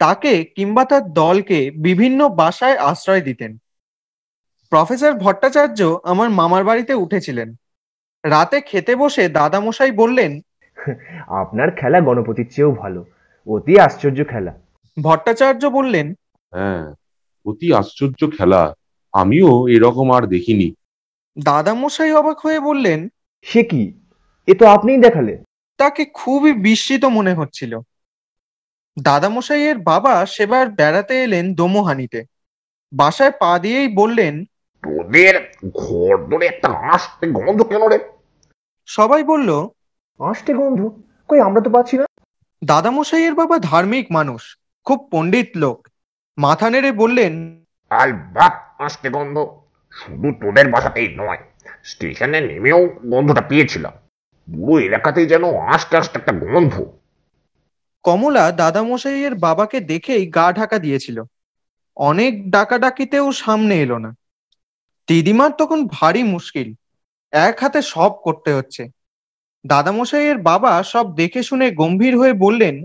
তাকে 0.00 0.32
কিংবা 0.56 0.84
তার 0.84 1.12
দলকে 1.12 1.58
বিভিন্ন 1.76 2.28
বাসায় 2.28 2.76
আশ্রয় 2.76 3.20
দিতেন। 3.20 3.52
প্রফেসর 4.72 5.12
ভট্টাচার্য 5.12 5.80
আমার 6.04 6.30
মামার 6.30 6.64
বাড়িতে 6.64 6.94
উঠেছিলেন। 6.94 7.48
রাতে 8.24 8.60
খেতে 8.60 8.92
বসে 8.96 9.28
দাদামশাই 9.28 9.90
বললেন 9.90 10.32
আপনার 11.40 11.68
খেলা 11.70 12.00
গণপতির 12.00 12.48
চেয়েও 12.50 12.72
ভালো 12.72 13.00
অতি 13.46 13.74
আশ্চর্য 13.78 14.18
খেলা। 14.24 14.52
ভট্টাচার্য 14.96 15.62
বললেন 15.66 16.06
হ্যাঁ 16.52 16.84
অতি 17.46 17.68
আশ্চর্য 17.72 18.20
খেলা। 18.38 18.62
আমিও 19.12 19.68
এরকম 19.68 20.12
আর 20.12 20.26
দেখিনি। 20.26 20.74
দাদামশাই 21.38 22.12
অবাক 22.12 22.38
হয়ে 22.38 22.60
বললেন 22.60 23.08
সে 23.42 23.62
কি? 23.62 24.00
এ 24.46 24.54
তো 24.54 24.66
আপনিই 24.66 25.00
দেখালে 25.00 25.38
তাকে 25.76 26.04
খুবই 26.04 26.52
বিস্মিত 26.52 27.04
মনে 27.04 27.34
হচ্ছিল। 27.34 27.80
দাদামশাইয়ের 29.02 29.78
বাবা 29.78 30.26
সেবার 30.26 30.70
বেড়াতে 30.70 31.22
এলেন 31.22 31.54
দোমোহানিতে। 31.54 32.24
বাসায় 32.92 33.30
পা 33.30 33.58
দিয়েই 33.58 33.88
বললেন 33.88 34.44
তোদের 34.82 35.34
ঘর 35.74 36.26
ধরে 36.30 36.46
একটা 36.46 36.68
আসতে 36.68 37.30
গন্ধ 37.30 37.62
কেন 37.62 37.82
রে? 37.88 37.98
সবাই 38.86 39.22
বলল 39.22 39.68
আষ্টে 40.20 40.54
গন্ধ? 40.54 40.80
কই 41.28 41.40
আমরা 41.40 41.60
তো 41.60 41.70
পাচ্ছি 41.70 41.98
না। 41.98 42.06
দাদামশাইয়ের 42.64 43.34
বাবা 43.34 43.58
ধার্মিক 43.58 44.06
মানুষ 44.10 44.56
খুব 44.84 45.08
পণ্ডিত 45.10 45.50
লোক। 45.56 45.88
মাথা 46.38 46.70
নেড়ে 46.70 46.92
বললেন 46.92 47.64
আলবাত 47.90 48.71
আসতে 48.82 49.08
গন্ধ। 49.10 49.36
শুধু 49.92 50.28
তোদের 50.32 50.66
বাসাতেই 50.70 51.08
নয় 51.16 51.40
স্টেশনে 51.84 52.40
নেমেও 52.40 52.80
গন্ধটা 53.10 53.40
পেয়েছিলাম। 53.40 53.94
পুরো 54.48 54.74
এলাকাতেই 54.78 55.26
যেন 55.26 55.44
আস্তে 55.74 55.94
আস্তে 55.96 56.18
একটা 56.18 56.32
গন্ধ। 56.32 56.74
কমলা 58.04 58.44
দাদামশাইয়ের 58.52 59.34
বাবাকে 59.34 59.78
দেখেই 59.80 60.22
গা 60.26 60.46
ঢাকা 60.52 60.78
দিয়েছিল। 60.78 61.18
অনেক 61.96 62.32
ডাকাডাকিতেও 62.50 63.26
সামনে 63.32 63.74
এলো 63.80 63.98
না। 63.98 64.10
দিদিমার 65.08 65.52
তখন 65.58 65.78
ভারী 65.86 66.22
মুশকিল 66.22 66.68
এক 67.32 67.56
হাতে 67.60 67.80
সব 67.82 68.12
করতে 68.24 68.50
হচ্ছে। 68.54 68.82
দাদামশাইয়ের 69.64 70.38
বাবা 70.38 70.72
সব 70.82 71.06
দেখে 71.14 71.40
শুনে 71.42 71.66
গম্ভীর 71.70 72.14
হয়ে 72.18 72.34
বললেন 72.44 72.76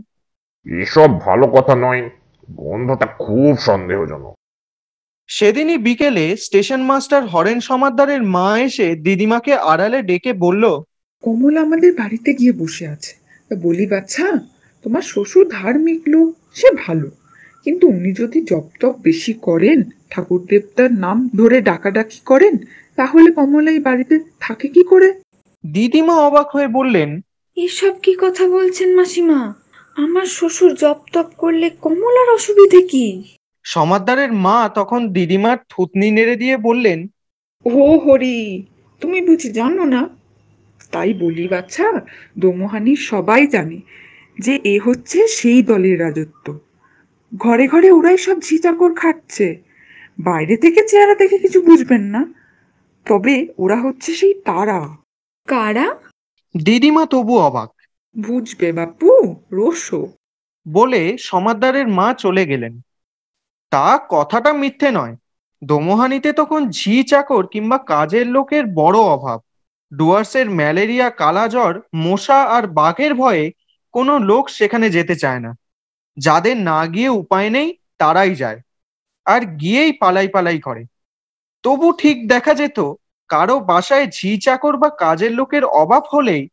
এসব 0.65 1.09
ভালো 1.21 1.45
কথা 1.47 1.73
নয় 1.75 2.01
গন্ধটা 2.47 3.07
খুব 3.19 3.53
সন্দেহজনক। 3.59 4.36
সেদিনই 5.29 5.77
বিকেলে 5.77 6.25
স্টেশন 6.37 6.81
মাস্টার 6.81 7.21
হরেন 7.25 7.59
সমাদ্দারের 7.59 8.23
মা 8.23 8.59
এসে 8.59 8.95
দিদিমাকে 8.95 9.53
আড়ালে 9.53 10.01
ডেকে 10.01 10.33
বলল 10.33 10.63
কমল 11.23 11.57
আমাদের 11.57 11.91
বাড়িতে 11.95 12.33
গিয়ে 12.33 12.51
বসে 12.51 12.87
আছে। 12.87 13.13
তা 13.49 13.55
বলি 13.55 13.85
বাচ্চা 13.85 14.27
তোমার 14.83 15.01
শ্বশুর 15.01 15.45
ধার্মিক 15.49 16.01
লোক 16.07 16.27
সে 16.53 16.67
ভালো। 16.85 17.07
কিন্তু 17.63 17.87
উনি 17.87 18.11
যদি 18.13 18.41
জপ 18.41 18.65
তপ 18.79 18.95
বেশি 19.03 19.33
করেন 19.33 19.83
ঠাকুর 20.09 20.41
দেবতার 20.49 20.91
নাম 20.91 21.29
ধরে 21.35 21.61
ডাকাডাকি 21.61 22.19
করেন 22.25 22.57
তাহলে 22.95 23.31
কমলা 23.31 23.71
এই 23.71 23.79
বাড়িতে 23.79 24.19
থাকে 24.39 24.67
কি 24.67 24.83
করে? 24.83 25.09
দিদিমা 25.63 26.15
অবাক 26.27 26.47
হয়ে 26.49 26.67
বললেন 26.67 27.09
এসব 27.57 27.93
কি 27.99 28.13
কথা 28.21 28.43
বলছেন 28.47 28.95
মাসিমা? 28.95 29.53
আমার 29.95 30.25
শ্বশুর 30.25 30.73
জপ 30.73 30.99
তপ 31.13 31.27
করলে 31.37 31.69
কমলার 31.81 32.29
অসুবিধে 32.33 32.81
কি? 32.87 33.07
সমাদ্দারের 33.67 34.31
মা 34.31 34.69
তখন 34.75 35.01
দিদিমার 35.07 35.57
থুতনি 35.69 36.07
নেড়ে 36.11 36.35
দিয়ে 36.35 36.57
বললেন 36.57 36.99
ও 37.65 37.97
হরি 37.97 38.37
তুমি 39.01 39.21
বুঝি 39.21 39.49
জানো 39.49 39.85
না? 39.85 40.01
তাই 40.91 41.13
বলি 41.13 41.47
বাচ্চা 41.47 41.87
দোমোহানি 42.37 42.95
সবাই 42.95 43.47
জানে 43.47 43.77
যে 44.39 44.59
এ 44.63 44.79
হচ্ছে 44.85 45.27
সেই 45.27 45.63
দলের 45.63 45.99
রাজত্ব। 45.99 46.59
ঘরে 47.37 47.67
ঘরে 47.67 47.89
ওরাই 47.91 48.17
সব 48.17 48.37
ঝিচাকর 48.41 48.91
খাচ্ছে 48.93 49.47
বাইরে 50.19 50.55
থেকে 50.57 50.81
চেহারা 50.87 51.15
দেখে 51.15 51.37
কিছু 51.37 51.59
বুঝবেন 51.61 52.03
না। 52.05 52.21
তবে 53.05 53.35
ওরা 53.57 53.77
হচ্ছে 53.81 54.11
সেই 54.13 54.33
তারা। 54.45 54.79
কারা? 55.47 55.87
দিদিমা 56.55 57.03
তবু 57.05 57.33
অবাক। 57.39 57.69
বুঝবে 58.15 58.69
বাপু 58.71 59.09
রোশো 59.51 60.01
বলে 60.65 61.01
সমাদ্দারের 61.19 61.87
মা 61.87 62.07
চলে 62.13 62.43
গেলেন। 62.45 62.73
তা 63.69 63.99
কথাটা 64.09 64.53
মিথ্যে 64.53 64.91
নয়। 64.91 65.15
দোমোহানিতে 65.63 66.33
তখন 66.33 66.69
ঝি 66.69 67.03
চাকর 67.03 67.47
কিংবা 67.47 67.77
কাজের 67.77 68.27
লোকের 68.27 68.65
বড় 68.65 68.99
অভাব। 68.99 69.41
ডুয়ার্সের 69.97 70.49
ম্যালেরিয়া, 70.49 71.09
কালাজ্বর, 71.09 71.81
মশা 71.95 72.43
আর 72.43 72.67
বাঘের 72.67 73.13
ভয়ে 73.13 73.51
কোনো 73.91 74.19
লোক 74.19 74.49
সেখানে 74.49 74.89
যেতে 74.89 75.15
চায় 75.15 75.39
না। 75.39 75.55
যাদের 76.17 76.57
না 76.57 76.85
গিয়ে 76.85 77.09
উপায় 77.09 77.49
নেই, 77.49 77.77
তারাই 77.97 78.35
যায়। 78.35 78.61
আর 79.25 79.41
গিয়েই 79.41 79.91
পালাই 79.91 80.27
পালাই 80.27 80.59
করে। 80.59 80.85
তবু 81.63 81.91
ঠিক 81.91 82.27
দেখা 82.27 82.53
যেত, 82.53 82.79
কারও 83.27 83.59
বাসায় 83.59 84.07
ঝি 84.07 84.37
চাকর 84.37 84.77
বা 84.77 84.89
কাজের 84.89 85.31
লোকের 85.31 85.65
অভাব 85.65 86.03
হলেই 86.13 86.49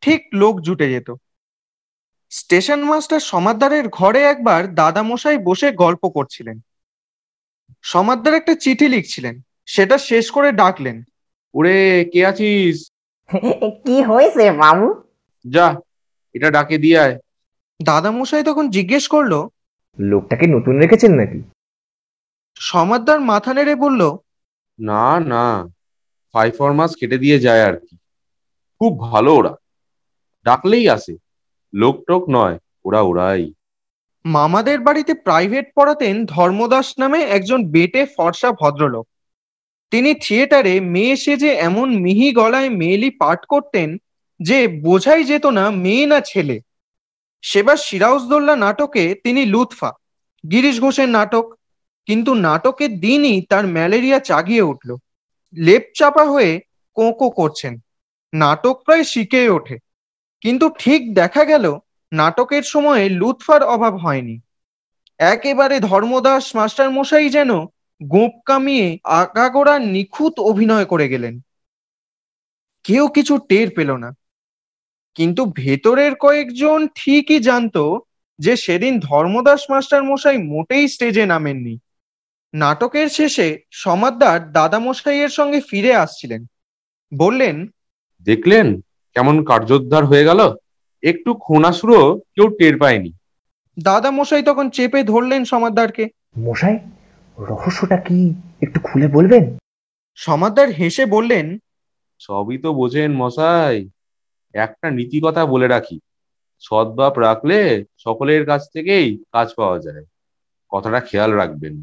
ঠিক 0.00 0.26
লোক 0.34 0.60
জুটে 0.60 0.90
যেত। 0.90 1.10
স্টেশন 2.30 2.84
মাস্টার 2.84 3.20
সমাদ্দারের 3.20 3.88
ঘরে 3.88 4.22
একবার 4.22 4.74
দাদামশাই 4.74 5.38
বসে 5.38 5.72
গল্প 5.72 6.08
করছিলেন। 6.08 6.60
সমাদ্দার 7.82 8.34
একটা 8.34 8.54
চিঠি 8.54 8.88
লিখছিলেন। 8.88 9.40
সেটা 9.66 9.98
শেষ 9.98 10.30
করে 10.30 10.52
ডাকলেন। 10.52 11.04
ওরে 11.54 12.04
কে 12.12 12.26
আছিস? 12.26 12.90
কি 13.86 14.02
হয়েছে 14.02 14.50
বাবু 14.50 15.02
যা 15.44 15.80
এটা 16.34 16.50
ডাকে 16.50 16.78
দিয়ে 16.78 16.98
আয়। 16.98 17.18
দাদামশাই 17.82 18.44
তখন 18.44 18.70
জিজ্ঞেস 18.70 19.08
করল 19.08 19.48
লোকটাকে 19.98 20.46
নতুন 20.46 20.78
রেখেছেন 20.78 21.14
নাকি? 21.14 21.42
সমাদ্দার 22.54 23.20
মাথা 23.20 23.54
নেড়ে 23.54 23.74
বলল 23.74 24.16
না 24.78 25.20
না 25.20 25.68
ফাইভ 26.32 26.54
ফরমাস 26.58 26.96
কেটে 26.96 27.18
দিয়ে 27.18 27.38
যায় 27.38 27.62
আর 27.64 27.76
কি। 27.76 27.96
খুব 28.80 29.00
ভালো 29.00 29.34
ওরা। 29.34 29.54
ডাকলেই 30.44 30.88
আসে। 30.88 31.25
লোক 31.74 32.04
টোক 32.06 32.24
নয়, 32.30 32.58
ওরা 32.84 33.00
ওরাই। 33.00 33.52
মামাদের 34.24 34.80
বাড়িতে 34.80 35.14
প্রাইভেট 35.14 35.64
পড়াতেন 35.74 36.26
ধর্মদাস 36.26 36.94
নামে 36.98 37.22
একজন 37.22 37.70
বেটে 37.70 38.06
ফর্সা 38.06 38.52
ভদ্রলোক। 38.52 39.08
তিনি 39.90 40.14
থিয়েটারে 40.14 40.80
মেয়ে 40.80 41.16
সেজে 41.16 41.50
এমন 41.50 41.96
মিহি 41.96 42.32
গলায় 42.32 42.68
মেয়েলি 42.68 43.10
পাঠ 43.10 43.46
করতেন 43.46 43.98
যে 44.40 44.68
বোঝাই 44.68 45.24
যেত 45.24 45.46
না 45.46 45.70
মেয়ে 45.70 46.06
না 46.06 46.20
ছেলে। 46.20 46.60
সেবার 47.42 47.76
সিরাউজদোল্লা 47.76 48.56
নাটকে 48.56 49.14
তিনি 49.24 49.46
লুৎফা, 49.46 49.92
গিরিশ 50.50 50.80
ঘোষের 50.80 51.08
নাটক, 51.08 51.54
কিন্তু 52.06 52.34
নাটকের 52.34 53.00
দিনই 53.00 53.42
তার 53.42 53.66
ম্যালেরিয়া 53.66 54.18
চাগিয়ে 54.18 54.62
উঠল। 54.62 54.96
লেপ 55.54 55.82
চাপা 55.94 56.24
হয়ে 56.24 56.60
কোঁকো 56.94 57.30
করছেন। 57.30 57.78
নাটক 58.32 58.82
প্রায় 58.84 59.04
শিখে 59.04 59.48
ওঠে। 59.48 59.78
কিন্তু 60.40 60.70
ঠিক 60.78 61.14
দেখা 61.14 61.44
গেল 61.44 61.78
নাটকের 62.12 62.62
সময়ে 62.62 63.08
লুৎফার 63.08 63.62
অভাব 63.62 63.96
হয়নি। 63.96 64.40
একেবারে 65.18 65.80
ধর্মদাস 65.80 66.56
মাস্টার 66.56 66.90
মশাই 66.90 67.30
যেন 67.30 67.60
গোপ 68.02 68.30
কামিয়ে 68.44 68.98
আগাগোড়া 69.04 69.78
নিখুঁত 69.78 70.40
অভিনয় 70.40 70.84
করে 70.84 71.08
গেলেন। 71.08 71.40
কেউ 72.84 73.08
কিছু 73.08 73.38
টের 73.38 73.70
পেল 73.76 73.96
না। 73.96 74.12
কিন্তু 75.14 75.44
ভেতরের 75.46 76.14
কয়েকজন 76.14 76.88
ঠিকই 76.94 77.38
জানতো 77.38 78.00
যে 78.38 78.56
সেদিন 78.56 79.00
ধর্মদাস 79.00 79.70
মাস্টার 79.70 80.04
মশাই 80.04 80.38
মোটেই 80.38 80.88
স্টেজে 80.88 81.26
নামেননি। 81.26 81.78
নাটকের 82.54 83.08
শেষে 83.08 83.58
সমাদদার 83.70 84.52
দাদামশাইয়ের 84.52 85.28
সঙ্গে 85.28 85.60
ফিরে 85.60 85.94
আসছিলেন। 85.94 86.46
বললেন, 87.14 87.66
দেখলেন? 88.22 88.80
কেমন 89.16 89.44
কার্যোদ্ধার 89.44 90.04
হয়ে 90.04 90.24
গেল? 90.24 90.40
একটু 91.02 91.34
খোনাসুরো 91.34 91.98
কেউ 92.34 92.46
টের 92.48 92.74
পায়নি। 92.78 93.10
দাদা 93.76 94.10
মশাই 94.10 94.42
তখন 94.42 94.70
চেপে 94.70 95.02
ধরলেন 95.02 95.44
সমাদদারকে। 95.44 96.04
মশাই 96.38 96.76
রহস্যটা 97.38 97.96
কি 97.96 98.18
একটু 98.62 98.80
খুলে 98.80 99.08
বলবেন? 99.08 99.44
সমাদদার 100.18 100.68
হেসে 100.68 101.06
বললেন 101.06 101.58
সবই 102.20 102.58
তো 102.58 102.68
বোঝেন 102.72 103.10
মশাই। 103.16 103.76
একটা 104.54 104.90
নীতি 104.90 105.18
কথা 105.24 105.46
বলে 105.46 105.68
রাখি 105.68 106.00
সদ্বাপ 106.60 107.18
রাখলে 107.18 107.84
সকলের 107.98 108.46
কাছ 108.46 108.62
থেকেই 108.72 109.06
কাজ 109.32 109.48
পাওয়া 109.56 109.78
যায়। 109.78 110.04
কথাটা 110.72 111.00
খেয়াল 111.00 111.30
রাখবেন। 111.32 111.74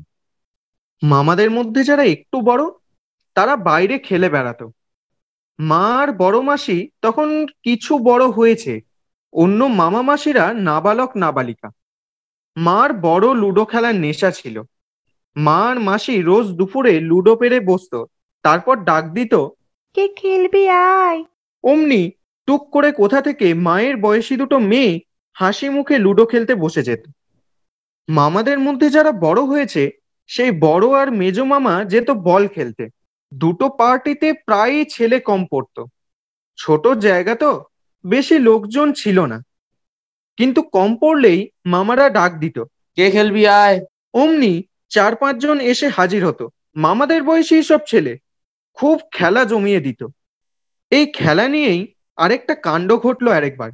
মামাদের 1.03 1.51
মধ্যে 1.51 1.83
যারা 1.83 2.03
একটু 2.03 2.41
বড় 2.41 2.63
তারা 3.35 3.55
বাইরে 3.55 3.95
খেলে 3.99 4.29
বেড়াতো। 4.29 4.65
মা 5.59 5.95
আর 6.01 6.11
বড় 6.13 6.41
মাসি 6.41 6.89
তখন 7.01 7.45
কিছু 7.63 7.97
বড় 7.97 8.27
হয়েছে। 8.27 8.81
অন্য 9.33 9.65
মামা 9.65 10.01
মাসিরা 10.01 10.53
নাবালক 10.53 11.17
নাবালিকা। 11.17 11.71
মার 12.57 12.93
বড় 12.93 13.33
লুডো 13.33 13.65
খেলার 13.65 13.95
নেশা 13.95 14.31
ছিল। 14.31 14.61
মার 15.35 15.79
মাসি 15.79 16.21
রোজ 16.21 16.47
দুপুরে 16.47 16.99
লুডো 16.99 17.35
পেরে 17.35 17.59
বসতো 17.59 18.07
তারপর 18.43 18.83
ডাক 18.83 19.05
দিত 19.05 19.33
কে 19.93 20.07
খেলবি 20.07 20.69
আয়? 20.69 21.23
অমনি 21.63 22.11
টুক 22.45 22.69
করে 22.71 22.91
কোথা 22.91 23.21
থেকে 23.21 23.53
মায়ের 23.53 23.97
বয়সী 23.97 24.35
দুটো 24.35 24.59
মেয়ে 24.59 24.99
হাসি 25.33 25.69
মুখে 25.69 25.97
লুডো 25.97 26.25
খেলতে 26.25 26.55
বসে 26.55 26.83
যেত। 26.83 27.03
মামাদের 28.09 28.59
মধ্যে 28.59 28.89
যারা 28.89 29.11
বড় 29.11 29.41
হয়েছে 29.41 29.91
সেই 30.27 30.51
বড় 30.51 30.91
আর 30.91 31.11
মেজো 31.11 31.45
মামা 31.45 31.83
যেত 31.83 32.11
বল 32.11 32.47
খেলতে। 32.47 32.89
দুটো 33.33 33.69
পার্টিতে 33.69 34.33
প্রায়ই 34.33 34.85
ছেলে 34.85 35.19
কম 35.19 35.45
পড়তো। 35.51 35.85
ছোট 36.57 36.87
জায়গা 36.87 37.35
তো 37.35 37.51
বেশি 38.05 38.35
লোকজন 38.39 38.93
ছিল 38.93 39.17
না। 39.25 39.37
কিন্তু 40.37 40.61
কম 40.61 40.97
পড়লেই 40.97 41.49
মামারা 41.65 42.09
ডাক 42.09 42.31
দিত, 42.33 42.57
কে 42.97 43.11
খেলবি 43.11 43.47
আয়? 43.47 43.79
অমনি 44.13 44.63
চার 44.89 45.15
পাঁচজন 45.15 45.59
এসে 45.59 45.87
হাজির 45.87 46.27
হতো। 46.27 46.49
মামাদের 46.75 47.23
বয়সী 47.23 47.63
সব 47.63 47.81
ছেলে 47.87 48.17
খুব 48.73 49.01
খেলা 49.11 49.45
জমিয়ে 49.45 49.79
দিত। 49.79 50.01
এই 50.91 51.05
খেলা 51.05 51.47
নিয়েই 51.47 51.87
আরেকটা 52.17 52.55
কাণ্ড 52.55 52.89
ঘটলো 52.95 53.31
আরেকবার। 53.31 53.71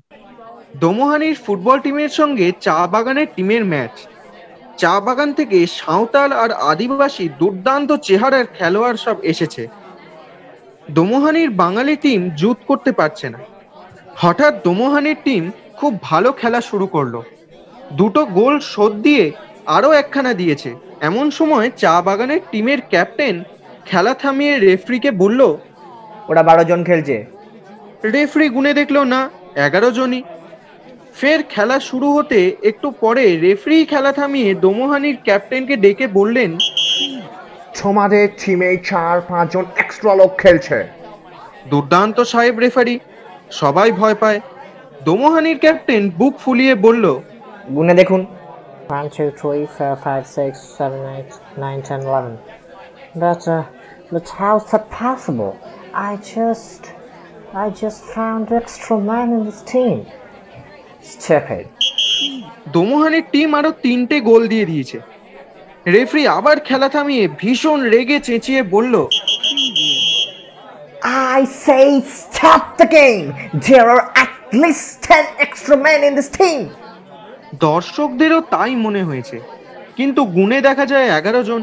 দোমোহানির 0.76 1.36
ফুটবল 1.36 1.80
টিমের 1.80 2.10
সঙ্গে 2.10 2.52
চা 2.62 2.88
বাগানের 2.88 3.28
টিমের 3.36 3.66
ম্যাচ। 3.66 4.08
চা 4.82 4.94
বাগান 5.06 5.30
থেকে 5.34 5.58
সাঁওতাল 5.80 6.30
আর 6.44 6.52
আদিবাসী 6.72 7.26
দুর্দান্ত 7.40 7.90
চেহারার 8.08 8.46
খেলোয়াড় 8.58 8.98
সব 9.06 9.18
এসেছে। 9.24 9.64
দোমোহানির 10.90 11.50
বাঙালি 11.62 11.96
টিম 11.96 12.22
জুত 12.42 12.60
করতে 12.70 12.92
পারছে 12.92 13.28
না। 13.34 13.40
হঠাৎ 14.22 14.54
দোমোহানির 14.64 15.20
টিম 15.26 15.44
খুব 15.80 15.92
ভালো 16.02 16.30
খেলা 16.32 16.60
শুরু 16.62 16.88
করল। 16.88 17.16
দুটো 17.92 18.22
গোল 18.40 18.56
শোধ 18.74 18.94
দিয়ে 19.06 19.24
আরও 19.76 19.90
একখানা 19.92 20.32
দিয়েছে। 20.34 20.70
এমন 21.02 21.26
সময় 21.30 21.68
চা 21.82 21.94
বাগানের 22.02 22.42
টিমের 22.52 22.80
ক্যাপ্টেন 22.92 23.36
খেলা 23.86 24.14
থামিয়ে 24.14 24.54
রেফরিকে 24.60 25.10
বলল 25.22 25.42
ওরা 26.30 26.42
বারো 26.44 26.64
জন 26.64 26.80
খেলছে। 26.84 27.16
রেফরি 28.16 28.48
গুনে 28.50 28.72
দেখল 28.80 28.98
না 29.14 29.20
এগারো 29.66 29.90
জনই। 29.92 30.22
ফের 31.20 31.40
খেলা 31.54 31.78
শুরু 31.80 32.08
হতে 32.18 32.40
একটু 32.70 32.88
পরে 33.04 33.26
রেফারি 33.46 33.78
খেলা 33.86 34.12
থামিয়ে 34.14 34.50
দমোহানির 34.64 35.18
ক্যাপ্টেনকে 35.24 35.76
ডেকে 35.84 36.06
বললেন 36.20 36.52
তোমাদের 37.82 38.26
টিমে 38.40 38.70
চার 38.90 39.16
পাঁচজন 39.30 39.66
এক্সট্রা 39.78 40.14
লোক 40.16 40.32
খেলছে। 40.38 40.78
দুর্দান্ত 41.68 42.18
সাহেব 42.32 42.56
রেফারি 42.64 42.96
সবাই 43.62 43.90
ভয় 43.92 44.16
পায়। 44.22 44.40
দমোহানির 45.06 45.58
ক্যাপ্টেন 45.60 46.04
বুক 46.20 46.34
ফুলিয়ে 46.44 46.74
বলল 46.86 47.06
গুনে 47.76 47.94
দেখুন। 48.02 48.22
I 57.66 57.70
just 57.84 58.02
found 58.16 58.46
extra 58.62 58.98
man 59.10 59.28
in 59.36 59.42
this 59.50 59.62
team. 59.74 59.98
দোমোহানির 62.74 63.26
টিম 63.32 63.50
আরও 63.56 63.72
তিনটে 63.84 64.18
গোল 64.22 64.42
দিয়ে 64.48 64.66
দিয়েছে 64.66 64.98
রেফরি 65.88 66.24
আবার 66.38 66.58
খেলা 66.60 66.90
থামিয়ে 66.90 67.24
ভীষণ 67.40 67.80
রেগে 67.94 68.18
চেঁচিয়ে 68.20 68.62
বলল 68.72 68.96
I 71.02 71.46
say 71.46 72.02
stop 72.02 72.64
the 72.78 72.86
game. 72.88 73.28
There 73.62 73.88
are 73.90 74.12
at 74.16 74.34
least 74.54 75.04
10 75.04 75.26
extra 75.40 75.78
men 75.78 76.04
in 76.04 76.14
this 76.16 76.30
team. 76.32 76.60
দর্শকদেরও 77.62 78.40
তাই 78.52 78.74
মনে 78.76 79.02
হয়েছে 79.04 79.38
কিন্তু 79.98 80.22
গুণে 80.28 80.60
দেখা 80.62 80.86
যায় 80.86 81.08
এগারো 81.10 81.42
জন 81.44 81.62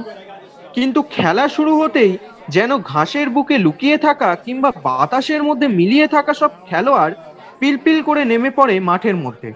কিন্তু 0.74 1.00
খেলা 1.11 1.44
শুরু 1.48 1.72
হতেই 1.80 2.12
যেন 2.48 2.70
ঘাসের 2.85 3.28
বুকে 3.30 3.56
লুকিয়ে 3.59 3.96
থাকা 3.98 4.30
কিংবা 4.44 4.70
বাতাসের 4.85 5.42
মধ্যে 5.42 5.66
মিলিয়ে 5.78 6.06
থাকা 6.06 6.32
সব 6.35 6.50
খেলোয়াড় 6.68 7.14
পিলপিল 7.59 8.03
করে 8.03 8.25
নেমে 8.25 8.51
পড়ে 8.51 8.81
মাঠের 8.81 9.16
মধ্যে। 9.16 9.53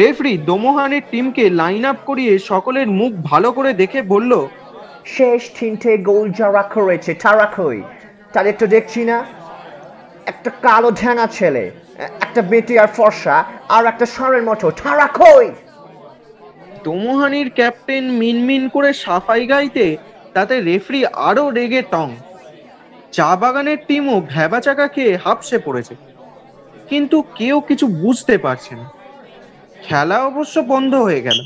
রেফরি 0.00 0.38
দোমোহানের 0.38 1.02
টিমকে 1.10 1.50
লাইন 1.50 1.84
আপ 1.84 1.96
করিয়ে 2.06 2.38
সকলের 2.38 2.86
মুখ 2.88 3.12
ভালো 3.30 3.52
করে 3.52 3.72
দেখে 3.72 4.02
বলল 4.02 4.32
শেষ 5.04 5.50
তিনটে 5.60 5.98
গোল 5.98 6.30
যারা 6.30 6.62
করেছে 6.62 7.14
তারা 7.14 7.46
কই? 7.56 7.82
তাদের 8.32 8.54
তো 8.58 8.66
দেখছি 8.66 9.04
না। 9.04 9.24
একটা 10.26 10.50
কালো 10.50 10.90
ঢ্যাঙা 10.90 11.26
ছেলে 11.26 11.70
একটা 12.20 12.42
বেটি 12.42 12.78
আর 12.78 12.86
ফর্সা 12.86 13.44
আর 13.68 13.86
একটা 13.86 14.06
ষাঁড়ের 14.06 14.42
মতো 14.42 14.70
তারা 14.70 15.06
কই? 15.06 15.46
দোমোহানির 16.84 17.50
ক্যাপ্টেন 17.50 18.04
মিনমিন 18.10 18.68
করে 18.68 18.92
সাফাই 18.92 19.46
গাইতে 19.46 19.96
তাতে 20.32 20.60
রেফরি 20.60 21.06
আরও 21.06 21.50
রেগে 21.50 21.82
টং। 21.90 22.08
চা 23.12 23.36
বাগানের 23.36 23.78
টিমও 23.86 24.20
ভ্যাবাচাকা 24.20 24.88
খেয়ে 24.88 25.16
হাঁপসে 25.16 25.58
পড়েছে। 25.58 25.94
কিন্তু 26.92 27.16
কেউ 27.22 27.56
কিছু 27.60 27.86
বুঝতে 27.86 28.34
পারছে 28.38 28.72
না। 28.74 28.86
খেলা 29.82 30.18
অবশ্য 30.26 30.60
বন্ধ 30.60 30.92
হয়ে 30.94 31.22
গেল। 31.22 31.38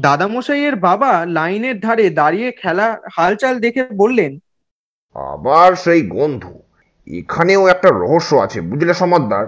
দাদামশাইয়ের 0.00 0.76
বাবা 0.76 1.12
লাইনের 1.26 1.76
ধারে 1.80 2.06
দাঁড়িয়ে 2.10 2.48
খেলা 2.52 2.86
হালচাল 3.16 3.54
দেখে 3.58 3.82
বললেন 3.96 4.32
আবার 5.16 5.70
সেই 5.74 6.02
গন্ধ। 6.06 6.44
এখানেও 7.06 7.62
একটা 7.66 7.88
রহস্য 7.88 8.30
আছে 8.36 8.58
বুঝলে 8.60 8.94
সমাদদার? 8.94 9.46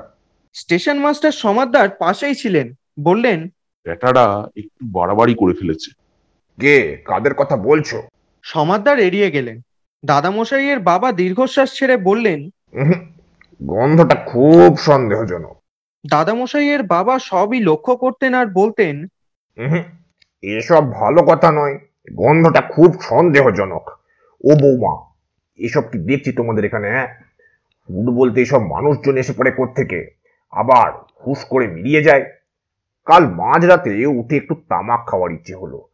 স্টেশন 0.55 0.99
মাস্টার 0.99 1.33
সমাদদার 1.33 1.89
পাশেই 1.99 2.35
ছিলেন 2.35 2.67
বললেন 3.01 3.39
ব্যাটারা 3.87 4.27
একটু 4.57 4.81
বাড়াবাড়ি 4.87 5.35
করে 5.35 5.55
ফেলেছে। 5.55 5.91
কে? 6.59 6.77
কাদের 7.05 7.35
কথা 7.35 7.57
বলছো? 7.69 7.99
সমাদদার 8.45 8.99
এড়িয়ে 8.99 9.29
গেলেন। 9.31 9.57
দাদামশাইয়ের 10.05 10.79
বাবা 10.81 11.09
দীর্ঘশ্বাস 11.13 11.69
ছেড়ে 11.75 11.97
বললেন 11.97 12.41
গন্ধটা 13.63 14.15
খুব 14.15 14.79
সন্দেহজনক। 14.79 15.63
দাদামশাইয়ের 16.11 16.83
বাবা 16.83 17.19
সবই 17.19 17.61
লক্ষ্য 17.61 17.97
করতেন 17.97 18.35
আর 18.35 18.47
বলতেন 18.47 19.07
এসব 20.43 20.93
ভালো 20.93 21.23
কথা 21.23 21.53
নয় 21.53 21.79
গন্ধটা 22.13 22.61
খুব 22.61 23.01
সন্দেহজনক। 23.01 23.91
ও 24.45 24.51
বৌমা 24.63 25.05
এসব 25.57 25.83
কি 25.83 25.99
দেখছি 25.99 26.33
তোমাদের 26.33 26.65
এখানে 26.65 26.91
হ্যাঁ? 26.91 27.09
বলতে 28.15 28.43
এসব 28.43 28.63
মানুষজন 28.63 29.17
এসে 29.17 29.33
পড়ে 29.33 29.67
থেকে 29.77 30.11
আবার 30.51 30.93
হুস 31.27 31.45
করে 31.45 31.67
মিলিয়ে 31.69 32.03
যায়। 32.03 32.25
কাল 33.05 33.29
মাঝরাতে 33.29 34.07
উঠে 34.07 34.37
একটু 34.37 34.55
তামাক 34.55 35.09
খাওয়ার 35.09 35.33
ইচ্ছে 35.33 35.55
হলো। 35.55 35.89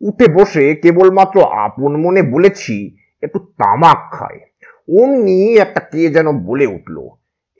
উঠে 0.00 0.28
বসে 0.28 0.74
কেবলমাত্র 0.74 1.44
আপন 1.44 1.96
মনে 1.96 2.22
বলেছি 2.22 2.96
একটু 3.22 3.38
তামাক 3.38 4.12
খায়। 4.12 4.40
অমনি 4.88 5.56
একটা 5.56 5.80
কে 5.80 6.10
যেন 6.10 6.28
বলে 6.38 6.66
উঠল 6.66 6.96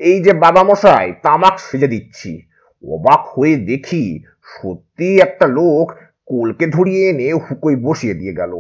এই 0.01 0.23
যে 0.23 0.33
বাবা 0.33 0.63
মশাই 0.63 1.13
তামাক 1.23 1.59
সেজে 1.59 1.89
দিচ্ছি। 1.89 2.43
অবাক 2.85 3.23
হয়ে 3.29 3.57
দেখি 3.57 4.21
সত্যি 4.43 5.19
একটা 5.21 5.47
লোক 5.47 5.93
কোলকে 6.27 6.67
ধরিয়ে 6.67 7.09
এনে 7.09 7.33
হুকোই 7.33 7.77
বসিয়ে 7.77 8.15
দিয়ে 8.15 8.33
গেল। 8.33 8.53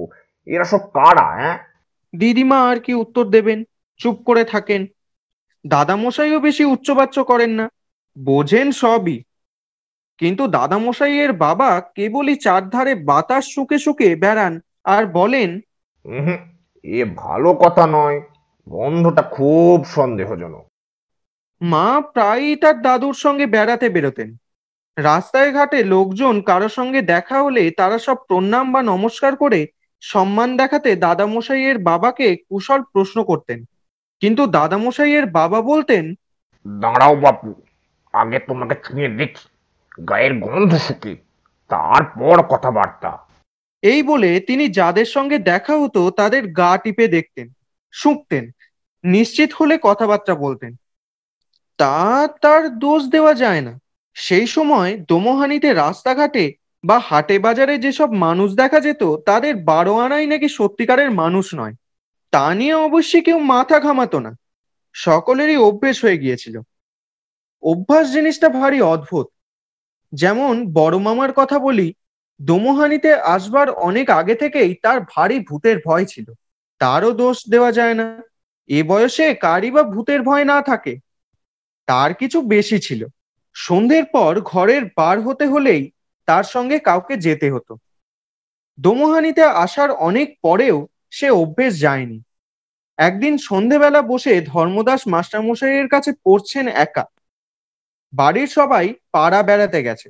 এরা 0.47 0.65
সব 0.65 0.79
কারা 0.79 1.27
হ্যাঁ 1.37 1.59
দিদিমা 2.15 2.69
আর 2.71 2.79
কি 2.81 2.95
উত্তর 2.95 3.25
দেবেন? 3.25 3.65
চুপ 3.97 4.17
করে 4.25 4.45
থাকেন। 4.45 4.87
দাদামশাইও 5.65 6.41
বেশি 6.41 6.65
উচ্চবাচ্য 6.65 7.25
করেন 7.25 7.51
না। 7.51 7.69
বোঝেন 8.17 8.71
সবই। 8.73 9.23
কিন্তু 10.19 10.47
দাদামশাইয়ের 10.47 11.33
বাবা 11.33 11.81
কেবলই 11.95 12.37
চারধারে 12.37 12.95
বাতাস 12.95 13.45
শুকে 13.45 13.79
শুকে 13.79 14.17
বেড়ান 14.17 14.61
আর 14.85 15.07
বলেন 15.07 15.61
এ 16.85 17.05
ভালো 17.05 17.55
কথা 17.55 17.87
নয়। 17.87 18.21
গন্ধটা 18.69 19.23
খুব 19.23 19.85
সন্দেহজনক। 19.85 20.65
মা 21.61 22.01
প্রায়ই 22.01 22.57
তার 22.57 22.83
দাদুর 22.83 23.15
সঙ্গে 23.15 23.47
বেড়াতে 23.47 23.89
বেরোতেন। 23.89 24.37
রাস্তায় 24.97 25.53
ঘাটে 25.53 25.85
লোকজন 25.85 26.41
কারোর 26.41 26.69
সঙ্গে 26.69 27.03
দেখা 27.03 27.43
হলে 27.43 27.71
তারা 27.71 27.99
সব 27.99 28.17
প্রণাম 28.29 28.73
বা 28.73 28.83
নমস্কার 28.83 29.37
করে 29.37 29.67
সম্মান 30.03 30.57
দেখাতে 30.57 30.97
দাদামশাইয়ের 30.97 31.79
বাবাকে 31.79 32.37
কুশল 32.37 32.83
প্রশ্ন 32.83 33.25
করতেন। 33.25 33.65
কিন্তু 34.21 34.47
দাদামশাইয়ের 34.47 35.27
বাবা 35.27 35.63
বলতেন 35.63 36.15
দাঁড়াও 36.67 37.17
বাপু 37.17 37.55
আগে 38.13 38.39
তোমাকে 38.39 38.75
ছুঁয়ে 38.85 39.09
দেখি 39.09 39.47
গায়ের 40.09 40.33
গন্ধ 40.39 40.73
শুকে 40.77 41.13
তারপর 41.71 42.37
কথাবার্তা। 42.43 43.13
এই 43.83 44.03
বলে 44.03 44.41
তিনি 44.41 44.69
যাদের 44.69 45.05
সঙ্গে 45.05 45.39
দেখা 45.39 45.75
হতো 45.79 46.11
তাদের 46.11 46.43
গা 46.53 46.79
টিপে 46.79 47.09
দেখতেন। 47.09 47.47
শুঁকতেন, 47.92 48.51
নিশ্চিত 49.05 49.53
হলে 49.53 49.79
কথাবার্তা 49.83 50.35
বলতেন। 50.35 50.74
তা 51.79 52.29
তার 52.40 52.79
দোষ 52.79 53.03
দেওয়া 53.03 53.35
যায় 53.35 53.61
না। 53.61 53.79
সেই 54.14 54.46
সময় 54.46 54.98
দোমোহানিতে 55.09 55.72
রাস্তাঘাটে 55.72 56.53
বা 56.85 56.98
হাটে 56.98 57.38
বাজারে 57.38 57.79
যেসব 57.79 58.12
মানুষ 58.12 58.55
দেখা 58.55 58.81
যেত, 58.81 59.03
তাদের 59.27 59.57
বারো 59.57 59.98
আনাই 59.98 60.27
নাকি 60.27 60.48
সত্যিকারের 60.48 61.11
মানুষ 61.11 61.55
নয়। 61.55 61.74
তা 62.31 62.55
নিয়ে 62.55 62.74
অবশ্যই 62.74 63.20
কেউ 63.20 63.38
মাথা 63.38 63.81
ঘামাতো 63.81 64.18
না। 64.18 64.37
সকলেরই 64.92 65.57
অভ্যেস 65.57 66.05
হয়ে 66.05 66.18
গিয়েছিল। 66.18 66.61
অভ্যাস 67.62 68.12
জিনিসটা 68.12 68.48
ভারী 68.48 68.81
অদ্ভুত। 68.81 69.27
যেমন 70.12 70.72
বড় 70.72 70.98
মামার 70.98 71.33
কথা 71.33 71.59
বলি, 71.59 71.94
দোমোহানিতে 72.42 73.14
আসবার 73.14 73.70
অনেক 73.70 74.11
আগে 74.11 74.35
থেকেই 74.35 74.74
তার 74.74 75.01
ভারী 75.01 75.40
ভূতের 75.40 75.77
ভয় 75.87 76.05
ছিল। 76.05 76.33
তারও 76.79 77.12
দোষ 77.12 77.49
দেওয়া 77.51 77.73
যায় 77.73 77.95
না। 77.95 78.23
এ 78.69 78.83
বয়সে 78.83 79.35
কারই 79.35 79.71
বা 79.71 79.83
ভূতের 79.83 80.23
ভয় 80.23 80.45
না 80.45 80.62
থাকে। 80.62 80.97
তার 81.87 82.14
কিছু 82.14 82.41
বেশি 82.41 82.79
ছিল। 82.81 83.07
সন্ধ্যের 83.55 84.05
পর 84.05 84.41
ঘরের 84.45 84.83
পার 84.95 85.21
হতে 85.21 85.47
হলেই 85.47 85.91
তার 86.27 86.45
সঙ্গে 86.45 86.79
কাউকে 86.79 87.17
যেতে 87.17 87.51
হতো। 87.51 87.77
দোমোহানিতে 88.79 89.43
আসার 89.43 89.91
অনেক 89.91 90.38
পরেও 90.43 90.87
সে 91.11 91.31
অভ্যেস 91.31 91.81
যায়নি। 91.81 92.23
একদিন 92.99 93.38
সন্ধেবেলা 93.38 94.03
বসে 94.03 94.41
ধর্মদাস 94.41 95.01
মাস্টারমশাইয়ের 95.07 95.88
কাছে 95.88 96.12
পড়ছেন 96.25 96.69
একা। 96.69 97.05
বাড়ির 98.12 98.47
সবাই 98.47 98.95
পাড়া 99.12 99.43
বেড়াতে 99.43 99.83
গেছে। 99.83 100.09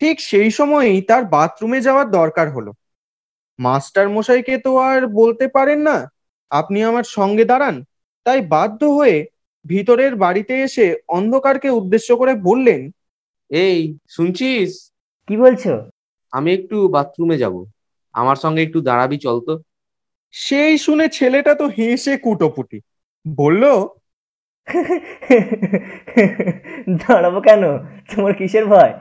ঠিক 0.00 0.20
সেই 0.20 0.50
সময়ই 0.50 1.02
তার 1.02 1.24
বাথরুমে 1.24 1.80
যাওয়ার 1.80 2.10
দরকার 2.10 2.50
হলো। 2.50 2.72
মাস্টার 3.62 4.06
মশাইকে 4.08 4.54
তো 4.58 4.70
আর 4.88 5.00
বলতে 5.20 5.44
পারেন 5.48 5.80
না। 5.80 5.96
আপনি 6.50 6.78
আমার 6.84 7.06
সঙ্গে 7.16 7.44
দাঁড়ান। 7.44 7.76
তাই 8.26 8.40
বাধ্য 8.54 8.80
হয়ে 8.98 9.16
ভিতরের 9.64 10.12
বাড়িতে 10.16 10.54
এসে 10.62 10.86
অন্ধকারকে 11.08 11.68
উদ্দেশ্য 11.70 12.08
করে 12.16 12.32
বললেন 12.48 12.80
এই 13.50 13.78
শুনছিস? 14.08 14.70
কি 15.28 15.34
বলছো? 15.36 15.72
আমি 16.32 16.50
একটু 16.54 16.76
বাথরুমে 16.88 17.36
যাব। 17.38 17.54
আমার 18.14 18.36
সঙ্গে 18.36 18.60
একটু 18.62 18.78
দাঁড়াবি 18.80 19.18
চল 19.18 19.36
তো। 19.40 19.54
সেই 20.34 20.74
শুনে 20.78 21.06
ছেলেটা 21.08 21.52
তো 21.54 21.64
হেসে 21.68 22.12
কুটোপুটি। 22.16 22.78
বলল 23.26 23.64
দাঁড়াবো 27.02 27.38
কেন? 27.40 27.62
তোমার 28.10 28.32
কিসের 28.34 28.64
ভয়? 28.66 28.92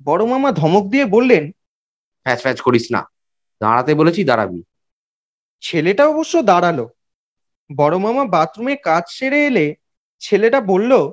বড় 0.00 0.22
মামা 0.26 0.50
ধমক 0.52 0.84
দিয়ে 0.88 1.04
বললেন 1.06 1.44
ফ্যাচ 2.26 2.38
ফ্যাচ 2.42 2.58
করিস 2.60 2.84
না। 2.90 3.00
দাঁড়াতে 3.60 3.94
বলেছি 3.94 4.24
দাঁড়াবি। 4.24 4.62
ছেলেটা 5.60 6.06
অবশ্য 6.06 6.42
দাঁড়াল। 6.42 6.86
বড় 7.76 7.98
মামা 7.98 8.24
বাথরুমে 8.24 8.76
কাজ 8.76 9.02
সেরে 9.08 9.46
এলে 9.46 9.74
ছেলেটা 10.18 10.60
বলল 10.60 11.10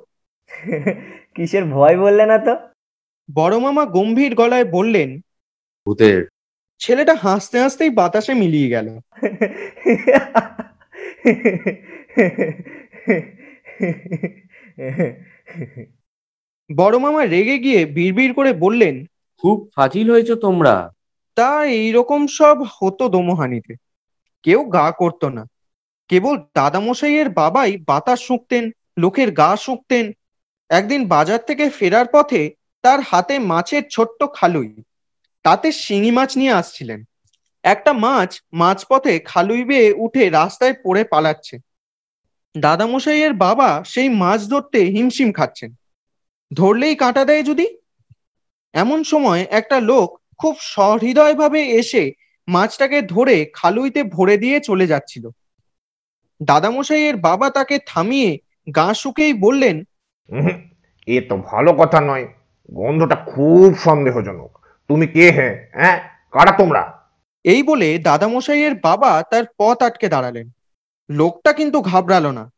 কিসের 1.35 1.65
ভয় 1.65 1.97
বললে 1.97 2.25
না 2.25 2.37
তো? 2.37 2.53
বড় 3.33 3.59
মামা 3.59 3.85
গম্ভীর 3.85 4.35
গলায় 4.35 4.65
বললেন 4.65 5.19
ভূতের। 5.87 6.27
ছেলেটা 6.79 7.15
হাসতে 7.15 7.59
হাসতেই 7.59 7.89
বাতাসে 7.89 8.33
মিলিয়ে 8.33 8.69
গেল। 8.69 8.87
বড় 16.75 16.97
মামা 16.97 17.25
রেগে 17.25 17.57
গিয়ে 17.57 17.85
বিড়বিড় 17.85 18.33
করে 18.33 18.53
বললেন 18.53 19.05
খুব 19.43 19.69
ফাজিল 19.75 20.11
হয়েছো 20.11 20.35
তোমরা। 20.35 20.92
তা 21.35 21.65
এইরকম 21.65 22.27
সব 22.27 22.57
হতো 22.61 23.09
দোমোহানিতে। 23.09 23.75
কেউ 24.43 24.63
গা 24.63 24.91
করতো 24.91 25.29
না। 25.29 25.45
কেবল 26.07 26.37
দাদামশাইয়ের 26.37 27.29
বাবাই 27.29 27.77
বাতাস 27.77 28.19
শুঁকতেন, 28.19 28.71
লোকের 28.97 29.31
গা 29.31 29.55
শুঁকতেন। 29.55 30.11
একদিন 30.69 31.07
বাজার 31.07 31.39
থেকে 31.47 31.69
ফেরার 31.69 32.05
পথে 32.13 32.51
তার 32.81 32.99
হাতে 33.01 33.39
মাছের 33.39 33.83
ছোট্ট 33.91 34.23
খালুই। 34.33 34.83
তাতে 35.43 35.71
শিঙি 35.71 36.11
মাছ 36.11 36.37
নিয়ে 36.37 36.51
আসছিলেন। 36.51 37.03
একটা 37.63 37.93
মাছ 37.93 38.41
মাঝপথে 38.53 39.19
খালুই 39.19 39.63
বেয়ে 39.63 39.93
উঠে 39.93 40.29
রাস্তায় 40.29 40.73
পড়ে 40.83 41.03
পালাচ্ছে। 41.03 41.57
দাদামশাইয়ের 42.57 43.33
বাবা 43.33 43.83
সেই 43.83 44.09
মাছ 44.09 44.49
ধরতে 44.49 44.79
হিমশিম 44.79 45.31
খাচ্ছেন। 45.31 45.73
ধরলেই 46.53 46.95
কাঁটা 46.95 47.25
দেয় 47.25 47.43
যদি? 47.43 47.77
এমন 48.73 49.03
সময় 49.03 49.45
একটা 49.49 49.79
লোক 49.79 50.22
খুব 50.43 50.55
সহৃদয়ভাবে 50.59 51.61
এসে 51.69 52.03
মাছটাকে 52.47 53.01
ধরে 53.01 53.35
খালুইতে 53.53 54.03
ভরে 54.03 54.37
দিয়ে 54.37 54.59
চলে 54.59 54.87
যাচ্ছিল। 54.87 55.29
দাদামশাইয়ের 56.41 57.17
বাবা 57.17 57.49
তাকে 57.49 57.79
থামিয়ে 57.87 58.31
গা 58.75 58.93
শুকেই 58.93 59.33
বললেন 59.33 59.83
এ 61.07 61.21
তো 61.29 61.35
ভালো 61.37 61.73
কথা 61.73 62.01
নয় 62.01 62.25
গন্ধটা 62.71 63.15
খুব 63.15 63.69
সন্দেহজনক। 63.77 64.51
তুমি 64.89 65.07
কে 65.07 65.31
হে 65.31 65.49
হ্যাঁ? 65.73 65.97
কারা 66.31 66.51
তোমরা? 66.51 66.83
এই 67.45 67.63
বলে 67.63 67.97
দাদামশাইয়ের 67.97 68.75
বাবা 68.75 69.23
তার 69.23 69.45
পথ 69.57 69.77
আটকে 69.83 70.09
দাঁড়ালেন। 70.09 70.47
লোকটা 71.09 71.53
কিন্তু 71.53 71.81
ঘাবড়ালো 71.81 72.31
না। 72.31 72.49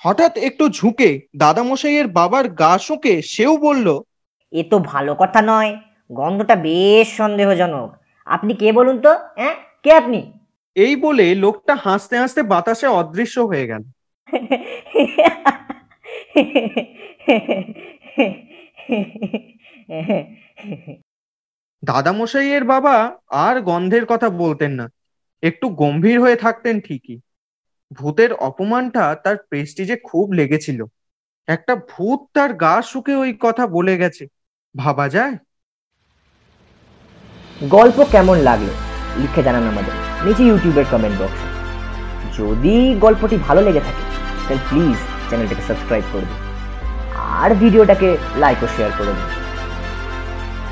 হঠাৎ 0.00 0.38
একটু 0.38 0.68
ঝুঁকে 0.68 1.20
দাদামশাইয়ের 1.36 2.06
বাবার 2.08 2.48
গা 2.48 2.78
শুকে 2.78 3.22
সেও 3.22 3.56
বলল 3.56 4.00
এ 4.52 4.62
তো 4.70 4.78
ভালো 4.78 5.14
কথা 5.14 5.40
নয় 5.42 5.72
গন্ধটা 6.12 6.56
বেশ 6.56 7.16
সন্দেহজনক। 7.16 7.96
আপনি 8.24 8.54
কে 8.54 8.72
বলুন 8.72 9.00
তো? 9.00 9.10
হ্যাঁ? 9.36 9.54
কে 9.82 9.92
আপনি? 9.92 10.32
এই 10.74 10.96
বলে 10.96 11.34
লোকটা 11.34 11.74
হাসতে 11.74 12.18
হাসতে 12.18 12.42
বাতাসে 12.42 12.86
অদৃশ্য 12.86 13.40
হয়ে 13.40 13.66
গেল। 13.66 13.82
দাদামশাইয়ের 21.84 22.64
বাবা 22.64 23.18
আর 23.28 23.60
গন্ধের 23.60 24.06
কথা 24.06 24.30
বলতেন 24.30 24.72
না। 24.72 24.90
একটু 25.42 25.68
গম্ভীর 25.68 26.20
হয়ে 26.20 26.36
থাকতেন 26.36 26.80
ঠিকই। 26.80 27.20
ভূতের 27.92 28.32
অপমানটা 28.32 29.14
তার 29.14 29.36
প্রেস্টিজে 29.36 29.96
খুব 29.96 30.32
লেগেছিল। 30.32 30.84
একটা 31.46 31.76
ভূত 31.76 32.20
তার 32.34 32.54
গা 32.54 32.82
শুকে 32.82 33.14
ওই 33.14 33.36
কথা 33.40 33.66
বলে 33.66 33.96
গেছে। 33.96 34.26
ভাবা 34.76 35.08
যায়? 35.08 35.36
গল্প 37.60 38.04
কেমন 38.12 38.36
লাগল? 38.38 38.68
লিখে 39.20 39.42
জানান 39.42 39.64
আমাদের 39.72 39.94
নিচে 40.24 40.42
ইউটিউবের 40.44 40.84
কমেন্ট 40.92 41.16
বক্সে 41.20 41.48
যদি 42.38 42.94
গল্পটি 43.04 43.36
ভালো 43.46 43.60
লেগে 43.60 43.80
থাকে 43.80 44.02
তাহলে 44.46 44.62
প্লিজ 44.68 44.98
চ্যানেলটাকে 45.28 45.62
সাবস্ক্রাইব 45.68 46.04
করে 46.12 46.26
দিন। 46.30 46.40
আর 47.40 47.50
ভিডিওটাকে 47.54 48.16
লাইক 48.36 48.58
ও 48.62 48.66
শেয়ার 48.76 48.90
করে 48.98 49.12
দিন। 49.18 49.28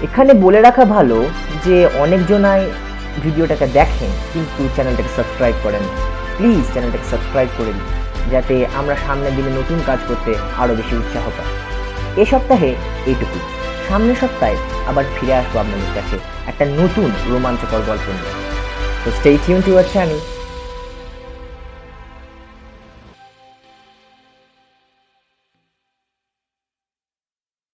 এখানে 0.06 0.34
বলে 0.34 0.60
রাখা 0.60 0.84
ভালো 0.84 1.24
যে, 1.64 1.76
অনেকজনাই 2.04 2.62
ভিডিওটাকে 3.22 3.66
দেখেন, 3.66 4.10
কিন্তু 4.32 4.62
চ্যানেলটাকে 4.74 5.10
সাবস্ক্রাইব 5.16 5.54
করেন 5.62 5.82
প্লিজ 6.36 6.64
চ্যানেলটাকে 6.72 7.06
সাবস্ক্রাইব 7.10 7.48
করে 7.58 7.72
দিন, 7.76 7.86
যাতে 8.30 8.66
আমরা 8.74 8.96
সামনের 9.06 9.36
দিনে 9.36 9.50
নতুন 9.58 9.78
কাজ 9.86 9.98
করতে 10.08 10.34
আরও 10.58 10.74
বেশি 10.74 10.94
উৎসাহ 10.96 11.24
পাই। 11.36 11.48
এ 12.22 12.24
সপ্তাহে 12.32 12.70
এইটুকু 13.06 13.38
সামনের 13.88 14.14
সপ্তাহে 14.20 14.56
আবার 14.86 15.04
ফিরে 15.14 15.34
আসব 15.34 15.54
আপনাদের 15.58 15.90
কাছে 15.94 16.16
একটা 16.46 16.64
নতুন 16.64 17.10
রোমাঞ্চকর 17.28 17.82
গল্প 17.86 18.06
নিয়ে। 18.08 18.32
তো 19.04 19.10
স্টেই 19.10 19.38
টিউন 19.46 19.60
হচ্ছে 19.76 19.98
আমি 20.00 20.18